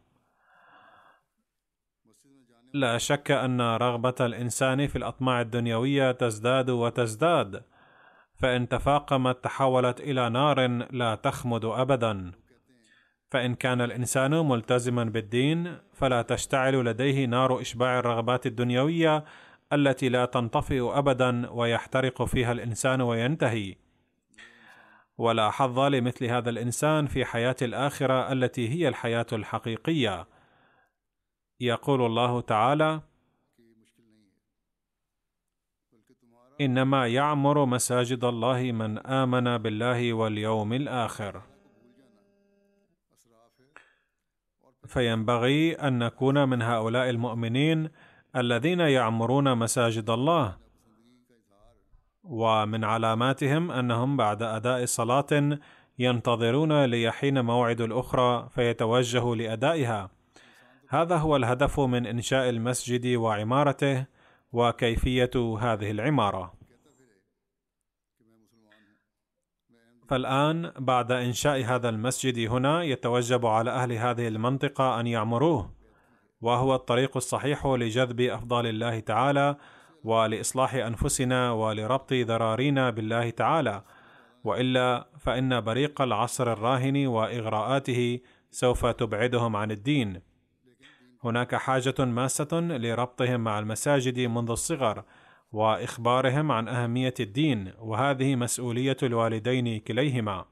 لا 2.74 2.98
شك 2.98 3.32
أن 3.32 3.62
رغبة 3.62 4.16
الإنسان 4.20 4.88
في 4.88 4.96
الأطماع 4.96 5.42
الدنيوية 5.42 6.12
تزداد 6.12 6.70
وتزداد 6.70 7.64
فإن 8.36 8.70
تفاقمت 8.70 9.44
تحولت 9.44 10.00
إلى 10.00 10.30
نار 10.30 10.68
لا 10.92 11.16
تخمد 11.16 11.66
ابدا. 11.66 12.32
فإن 13.30 13.56
كان 13.56 13.82
الإنسان 13.82 14.32
ملتزما 14.32 15.04
بالدين 15.04 15.78
فلا 15.94 16.22
تشتعل 16.22 16.86
لديه 16.86 17.26
نار 17.26 17.62
إشباع 17.62 18.00
الرغبات 18.00 18.46
الدنيوية 18.46 19.26
التي 19.74 20.10
لا 20.10 20.26
تنطفئ 20.26 20.98
ابدا 20.98 21.50
ويحترق 21.50 22.24
فيها 22.24 22.52
الإنسان 22.52 23.02
وينتهي. 23.02 23.76
ولا 25.18 25.52
حظ 25.52 25.80
لمثل 25.80 26.26
هذا 26.26 26.50
الإنسان 26.50 27.08
في 27.08 27.26
حياة 27.26 27.56
الآخرة 27.62 28.32
التي 28.32 28.70
هي 28.70 28.88
الحياة 28.88 29.26
الحقيقية. 29.34 30.28
يقول 31.60 32.06
الله 32.06 32.42
تعالى 32.42 33.02
إنما 36.62 37.08
يعمر 37.08 37.66
مساجد 37.66 38.24
الله 38.24 38.72
من 38.72 38.98
آمن 38.98 39.58
بالله 39.58 40.14
واليوم 40.14 40.74
الآخر. 40.74 41.49
فينبغي 44.90 45.74
أن 45.74 46.00
نكون 46.00 46.50
من 46.50 46.62
هؤلاء 46.62 47.10
المؤمنين 47.10 47.90
الذين 48.36 48.80
يعمرون 48.80 49.58
مساجد 49.58 50.10
الله. 50.10 50.58
ومن 52.24 52.84
علاماتهم 52.84 53.72
أنهم 53.72 54.18
بعد 54.18 54.44
أداء 54.44 54.86
صلاة 54.86 55.60
ينتظرون 56.00 56.86
ليحين 56.86 57.46
موعد 57.46 57.82
الأخرى 57.82 58.50
فيتوجه 58.50 59.36
لأدائها. 59.36 60.10
هذا 60.90 61.18
هو 61.18 61.36
الهدف 61.36 61.80
من 61.80 62.08
إنشاء 62.08 62.50
المسجد 62.50 63.16
وعمارته 63.16 64.06
وكيفية 64.52 65.58
هذه 65.62 65.92
العمارة. 65.92 66.59
فالآن 70.10 70.72
بعد 70.80 71.12
إنشاء 71.12 71.64
هذا 71.66 71.90
المسجد 71.90 72.50
هنا 72.50 72.84
يتوجب 72.84 73.46
على 73.46 73.72
أهل 73.72 73.92
هذه 73.94 74.28
المنطقة 74.28 75.00
أن 75.00 75.08
يعمروه 75.08 75.72
وهو 76.42 76.76
الطريق 76.76 77.18
الصحيح 77.18 77.66
لجذب 77.66 78.22
افضال 78.22 78.68
الله 78.68 79.00
تعالى 79.00 79.56
ولإصلاح 80.04 80.74
أنفسنا 80.74 81.52
ولربط 81.52 82.14
ذرارينا 82.14 82.90
بالله 82.90 83.30
تعالى. 83.30 83.84
وإلا 84.44 85.08
فإن 85.20 85.62
بريق 85.62 86.02
العصر 86.02 86.54
الراهن 86.54 87.08
وإغراءاته 87.08 88.20
سوف 88.52 88.86
تبعدهم 88.86 89.56
عن 89.56 89.72
الدين. 89.72 90.22
هناك 91.24 91.56
حاجة 91.56 92.06
ماسة 92.06 92.60
لربطهم 92.60 93.40
مع 93.40 93.60
المساجد 93.60 94.20
منذ 94.20 94.52
الصغر 94.52 95.04
وإخبارهم 95.52 96.52
عن 96.52 96.68
أهمية 96.68 97.14
الدين 97.20 97.74
وهذه 97.80 98.36
مسؤولية 98.36 98.98
الوالدين 99.04 99.80
كليهما. 99.80 100.46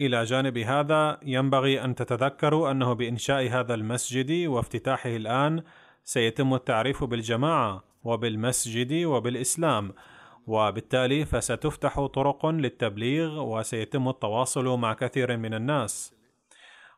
إلى 0.00 0.24
جانب 0.24 0.58
هذا 0.58 1.20
ينبغي 1.22 1.84
أن 1.84 1.94
تتذكروا 1.94 2.70
أنه 2.70 2.92
بإنشاء 2.92 3.48
هذا 3.48 3.74
المسجد 3.74 4.46
وافتتاحه 4.46 5.16
الآن 5.16 5.62
سيتم 6.04 6.54
التعريف 6.54 7.04
بالجماعة 7.04 7.84
وبالمسجد 8.04 9.04
وبالإسلام 9.04 9.92
وبالتالي 10.46 11.24
فستفتح 11.24 12.06
طرق 12.06 12.46
للتبليغ 12.46 13.42
وسيتم 13.42 14.08
التواصل 14.08 14.78
مع 14.78 14.94
كثير 14.94 15.36
من 15.36 15.54
الناس. 15.54 16.17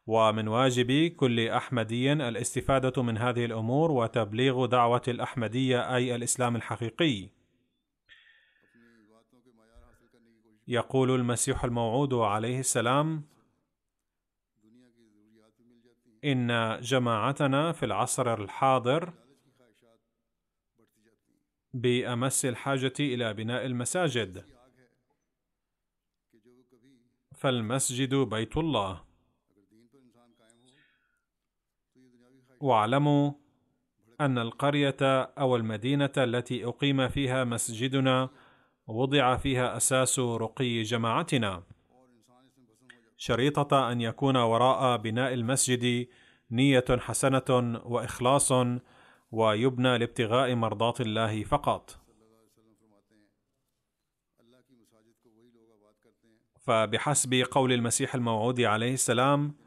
ومن 0.07 0.49
واجب 0.49 1.13
كل 1.17 1.49
أحمدي 1.49 2.13
الاستفادة 2.13 3.03
من 3.03 3.19
هذه 3.19 3.45
الأمور 3.45 3.91
وتبليغ 3.91 4.67
دعوة 4.67 5.03
الأحمدية 5.09 5.95
أي 5.97 6.15
الإسلام 6.15 6.57
الحقيقي. 6.57 7.29
يقول 10.69 11.11
المسيح 11.11 11.65
الموعود 11.65 12.15
عليه 12.15 12.61
السلام 12.61 13.25
إن 16.25 16.79
جماعتنا 16.81 17.73
في 17.73 17.87
العصر 17.87 18.35
الحاضر 18.35 19.13
بأمس 21.75 22.45
الحاجة 22.45 22.93
إلى 23.01 23.35
بناء 23.35 23.67
المساجد. 23.67 24.45
فالمسجد 27.35 28.15
بيت 28.15 28.57
الله. 28.57 29.10
واعلموا 32.61 33.33
أن 34.21 34.39
القرية 34.39 34.97
أو 35.39 35.57
المدينة 35.57 36.13
التي 36.17 36.65
أقيم 36.65 37.09
فيها 37.09 37.45
مسجدنا 37.45 38.29
وضع 38.87 39.37
فيها 39.37 39.77
أساس 39.77 40.19
رقي 40.19 40.83
جماعتنا. 40.83 41.63
شريطة 43.17 43.93
أن 43.93 44.01
يكون 44.01 44.37
وراء 44.37 44.97
بناء 44.97 45.35
المسجد 45.35 46.09
نية 46.51 46.85
حسنة 46.91 47.81
وإخلاص 47.85 48.53
ويبنى 49.33 49.99
لابتغاء 49.99 50.55
مرضاة 50.55 50.95
الله 51.01 51.45
فقط. 51.45 51.97
فبحسب 56.61 57.35
قول 57.51 57.73
المسيح 57.73 58.15
الموعود 58.15 58.61
عليه 58.61 58.95
السلام 58.95 59.60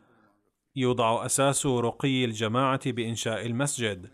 يوضع 0.76 1.26
أساس 1.26 1.66
رقي 1.66 2.26
الجماعة 2.26 2.92
بإنشاء 2.92 3.46
المسجد. 3.46 4.10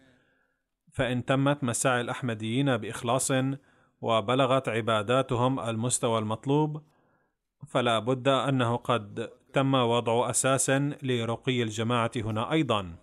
فإن 0.94 1.26
تمت 1.26 1.64
مساعي 1.64 2.02
الأحمديين 2.02 2.78
بإخلاص 2.78 3.32
وبلغت 4.02 4.70
عباداتهم 4.70 5.60
المستوى 5.60 6.20
المطلوب 6.20 6.82
فلا 7.68 8.00
بد 8.00 8.28
أنه 8.28 8.76
قد 8.76 9.30
تم 9.54 9.74
وضع 9.74 10.30
أساس 10.30 10.70
لرقي 11.04 11.64
الجماعة 11.64 12.12
هنا 12.16 12.52
أيضا. 12.52 12.96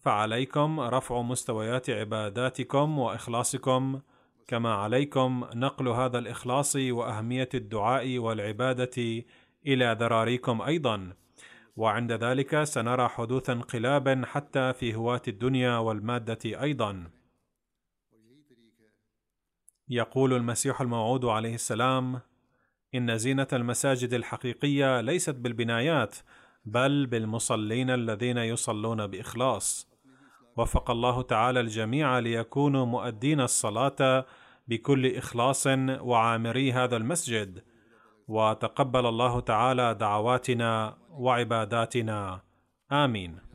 فعليكم 0.00 0.80
رفع 0.80 1.22
مستويات 1.22 1.90
عباداتكم 1.90 2.98
وإخلاصكم 2.98 4.00
كما 4.46 4.74
عليكم 4.74 5.44
نقل 5.54 5.88
هذا 5.88 6.18
الإخلاص 6.18 6.76
وأهمية 6.76 7.48
الدعاء 7.54 8.18
والعبادة 8.18 9.24
إلى 9.68 9.96
ذراريكم 10.00 10.62
أيضا. 10.62 11.12
وعند 11.76 12.12
ذلك 12.12 12.64
سنرى 12.64 13.08
حدوث 13.08 13.50
انقلاب 13.50 14.24
حتى 14.24 14.72
في 14.72 14.94
هواة 14.94 15.22
الدنيا 15.28 15.78
والمادة 15.78 16.38
أيضا. 16.62 17.10
يقول 19.88 20.32
المسيح 20.32 20.80
الموعود 20.80 21.24
عليه 21.24 21.54
السلام 21.54 22.20
إن 22.94 23.18
زينة 23.18 23.46
المساجد 23.52 24.14
الحقيقية 24.14 25.00
ليست 25.00 25.34
بالبنايات 25.34 26.16
بل 26.64 27.06
بالمصلين 27.06 27.90
الذين 27.90 28.38
يصلون 28.38 29.06
بإخلاص. 29.06 29.88
وفق 30.56 30.90
الله 30.90 31.22
تعالى 31.22 31.60
الجميع 31.60 32.18
ليكونوا 32.18 32.86
مؤدين 32.86 33.40
الصلاة 33.40 34.26
بكل 34.68 35.16
إخلاص 35.16 35.66
وعامري 36.00 36.72
هذا 36.72 36.96
المسجد. 36.96 37.64
وتقبل 38.28 39.06
الله 39.06 39.40
تعالى 39.40 39.94
دعواتنا 39.94 40.96
وعباداتنا. 41.10 42.40
آمين. 42.92 43.47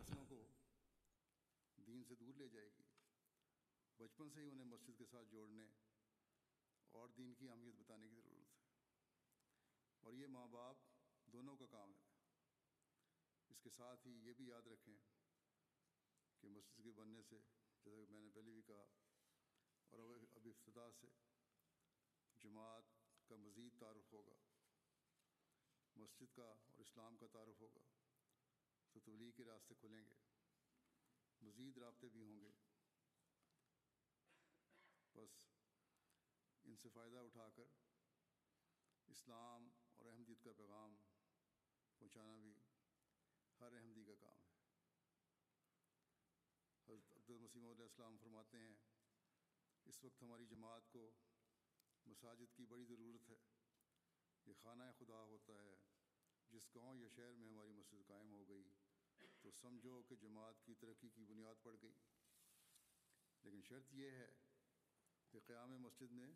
کا 27.24 27.28
تعارف 27.32 27.62
ہوگا، 27.62 27.82
تو 28.92 29.00
تبلیغ 29.00 29.32
کے 29.32 29.44
راستے 29.44 29.76
کھلیں 29.76 30.04
گے، 30.06 30.16
مزید 31.42 31.78
رابطے 31.78 32.10
بھی 32.10 32.22
ہوں 32.22 32.40
گے۔ 32.42 32.52
بس 35.16 35.34
ان 36.64 36.76
سے 36.76 36.90
فائدہ 36.90 37.18
اٹھا 37.18 37.50
کر 37.50 37.66
اسلام 39.08 39.70
اور 39.96 40.06
احمدیت 40.06 40.44
کا 40.44 40.52
پیغام 40.58 40.96
پہنچانا 42.00 42.38
بھی 42.38 42.54
ہر 43.60 43.74
احمدی 43.74 44.04
کا 44.04 44.16
کام 44.20 44.40
ہے۔ 44.42 44.52
حضرت 46.88 47.12
عبد 47.18 47.30
المسیم 47.30 47.66
علیہ 47.66 47.84
السلام 47.84 48.18
فرماتے 48.18 48.58
ہیں، 48.58 48.74
اس 49.86 50.04
وقت 50.04 50.24
ہماری 50.24 50.46
جماعت 50.46 50.90
کو 50.90 51.12
مساجد 52.06 52.56
کی 52.56 52.66
بڑی 52.66 52.86
ضرورت 52.86 53.30
ہے، 53.30 53.40
یہ 54.46 54.54
خانہ 54.54 54.84
خدا 54.98 55.22
ہوتا 55.24 55.54
ہے 55.64 55.76
جس 56.54 56.68
گاؤں 56.76 56.98
یا 56.98 57.08
شہر 57.08 57.36
میں 57.36 57.48
ہماری 57.50 57.72
مسجد 57.72 58.08
قائم 58.08 58.32
ہو 58.32 58.48
گئی، 58.50 58.64
تو 59.42 59.52
سمجھو 59.52 60.02
کہ 60.02 60.16
جماعت 60.16 60.62
کی 60.66 60.74
ترقی 60.74 61.10
کی 61.10 61.24
بنیاد 61.26 61.64
پڑ 61.64 61.76
گئی۔ 61.82 61.94
لیکن 63.44 63.62
شرط 63.62 63.94
یہ 63.94 64.10
ہے 64.12 64.32
کہ 65.30 65.40
قیام 65.40 65.72
مسجد 65.78 66.12
میں، 66.12 66.32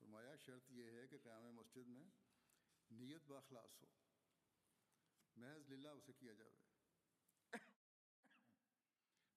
فرمایا 0.00 0.36
شرط 0.36 0.70
یہ 0.70 0.84
ہے 0.84 1.06
کہ 1.06 1.18
قیام 1.18 1.44
مسجد 1.52 1.86
میں 1.86 2.04
نیت 2.90 3.26
باخلاص 3.26 3.82
ہو۔ 3.82 3.86
محض 5.36 5.68
للہ 5.70 5.88
اسے 5.88 6.12
کیا 6.12 6.32
جائے 6.32 6.52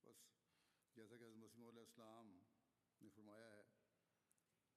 بس، 0.03 0.17
جیسا 0.95 1.17
کہ 1.17 1.23
حضرت 1.23 1.37
مسیم 1.37 1.67
علیہ 1.67 1.81
السلام 1.81 2.31
نے 3.01 3.09
فرمایا 3.09 3.51
ہے، 3.51 3.63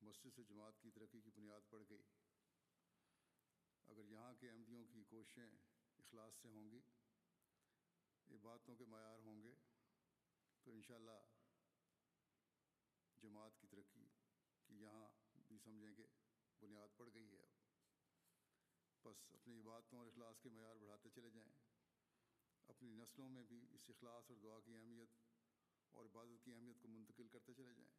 مسجد 0.03 0.37
سے 0.37 0.43
جماعت 0.43 0.83
کی 0.83 0.91
ترقی 0.91 1.21
کی 1.21 1.31
بنیاد 1.31 1.71
پڑ 1.71 1.83
گئی۔ 1.91 2.03
اگر 3.87 4.05
یہاں 4.05 4.35
کے 4.35 4.51
احمدیوں 4.51 4.85
کی 4.85 5.05
کوششیں 5.05 5.49
اخلاص 5.99 6.35
سے 6.43 6.49
ہوں 6.49 6.70
گی، 6.70 6.80
عبادتوں 8.27 8.77
کے 8.76 8.85
معیار 8.85 9.18
ہوں 9.18 9.43
گے، 9.43 9.55
تو 10.62 10.70
انشاءاللہ 10.70 11.22
جماعت 13.22 13.61
کی 13.61 13.66
ترقی 13.66 14.09
کہ 14.66 14.74
یہاں 14.74 15.09
بھی 15.49 15.59
سمجھیں 15.59 15.95
کہ 15.95 16.07
بنیاد 16.61 16.89
پڑ 16.97 17.09
گئی 17.14 17.37
ہے۔ 17.37 17.43
اب 17.43 19.05
بس 19.05 19.16
اپنی 19.32 19.61
عبادتوں 19.61 19.99
اور 19.99 20.07
اخلاص 20.07 20.41
کے 20.41 20.49
معیار 20.49 20.76
بڑھاتے 20.76 21.09
چلے 21.11 21.30
جائیں۔ 21.30 21.53
اپنی 22.68 22.91
نسلوں 22.91 23.28
میں 23.28 23.43
بھی 23.43 23.66
اس 23.70 23.91
اخلاص 23.91 24.30
اور 24.30 24.39
دعا 24.39 24.61
کی 24.61 24.76
اہمیت 24.76 25.09
اور 25.91 26.05
عبادت 26.05 26.45
کی 26.45 26.55
اہمیت 26.55 26.80
کو 26.80 26.89
منتقل 26.89 27.28
کرتے 27.28 27.55
چلے 27.55 27.74
جائیں۔ 27.74 27.93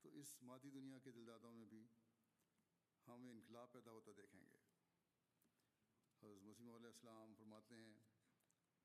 تو 0.00 0.08
اس 0.08 0.42
مادی 0.42 0.70
دنیا 0.70 0.98
کے 0.98 1.12
دلدادوں 1.12 1.52
میں 1.52 1.64
بھی 1.64 1.86
ہم 3.08 3.28
انقلاب 3.28 3.72
پیدا 3.72 3.90
ہوتا 3.90 4.12
دیکھیں 4.16 4.40
گے۔ 4.40 4.56
حضرت 6.22 6.42
مسیم 6.42 6.74
علیہ 6.74 6.86
السلام 6.86 7.34
فرماتے 7.38 7.74
ہیں، 7.74 7.94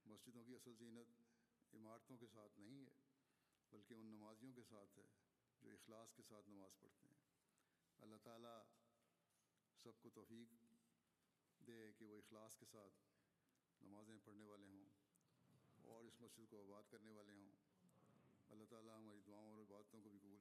مسجدوں 0.06 0.44
کی 0.44 0.56
اصل 0.56 0.74
زینت 0.74 1.08
عمارتوں 1.76 2.18
کے 2.18 2.28
ساتھ 2.28 2.60
نہیں 2.60 2.86
ہے، 2.86 2.96
بلکہ 3.72 3.94
ان 3.94 4.06
نمازیوں 4.06 4.54
کے 4.54 4.64
ساتھ 4.70 5.00
ہے 5.00 5.04
جو 5.62 5.72
اخلاص 5.72 6.14
کے 6.14 6.24
ساتھ 6.28 6.50
نماز 6.50 6.80
پڑھتے 6.80 7.08
ہیں۔ 7.08 7.18
اللہ 8.02 8.16
تعالیٰ 8.24 8.64
سب 9.84 10.02
کو 10.02 10.10
توفیق 10.10 10.54
دے 11.68 11.92
کہ 11.98 12.06
وہ 12.06 12.18
اخلاص 12.18 12.58
کے 12.58 12.66
ساتھ 12.72 12.94
نمازیں 13.84 14.18
پڑھنے 14.26 14.46
والے 14.46 14.68
ہوں 14.68 14.86
اور 15.82 16.04
اس 16.04 16.22
مسجد 16.22 16.44
کو 16.50 16.62
آباد 16.62 16.84
کرنے 16.92 17.12
والے 17.12 17.32
ہوں۔ 17.32 17.52
اللہ 18.50 18.64
تعالیٰ 18.70 18.98
ہماری 18.98 19.20
دعاؤں 19.28 19.52
اور 19.52 19.62
عبادتوں 19.62 20.02
کو 20.02 20.10
بھی 20.10 20.20
قبول 20.20 20.41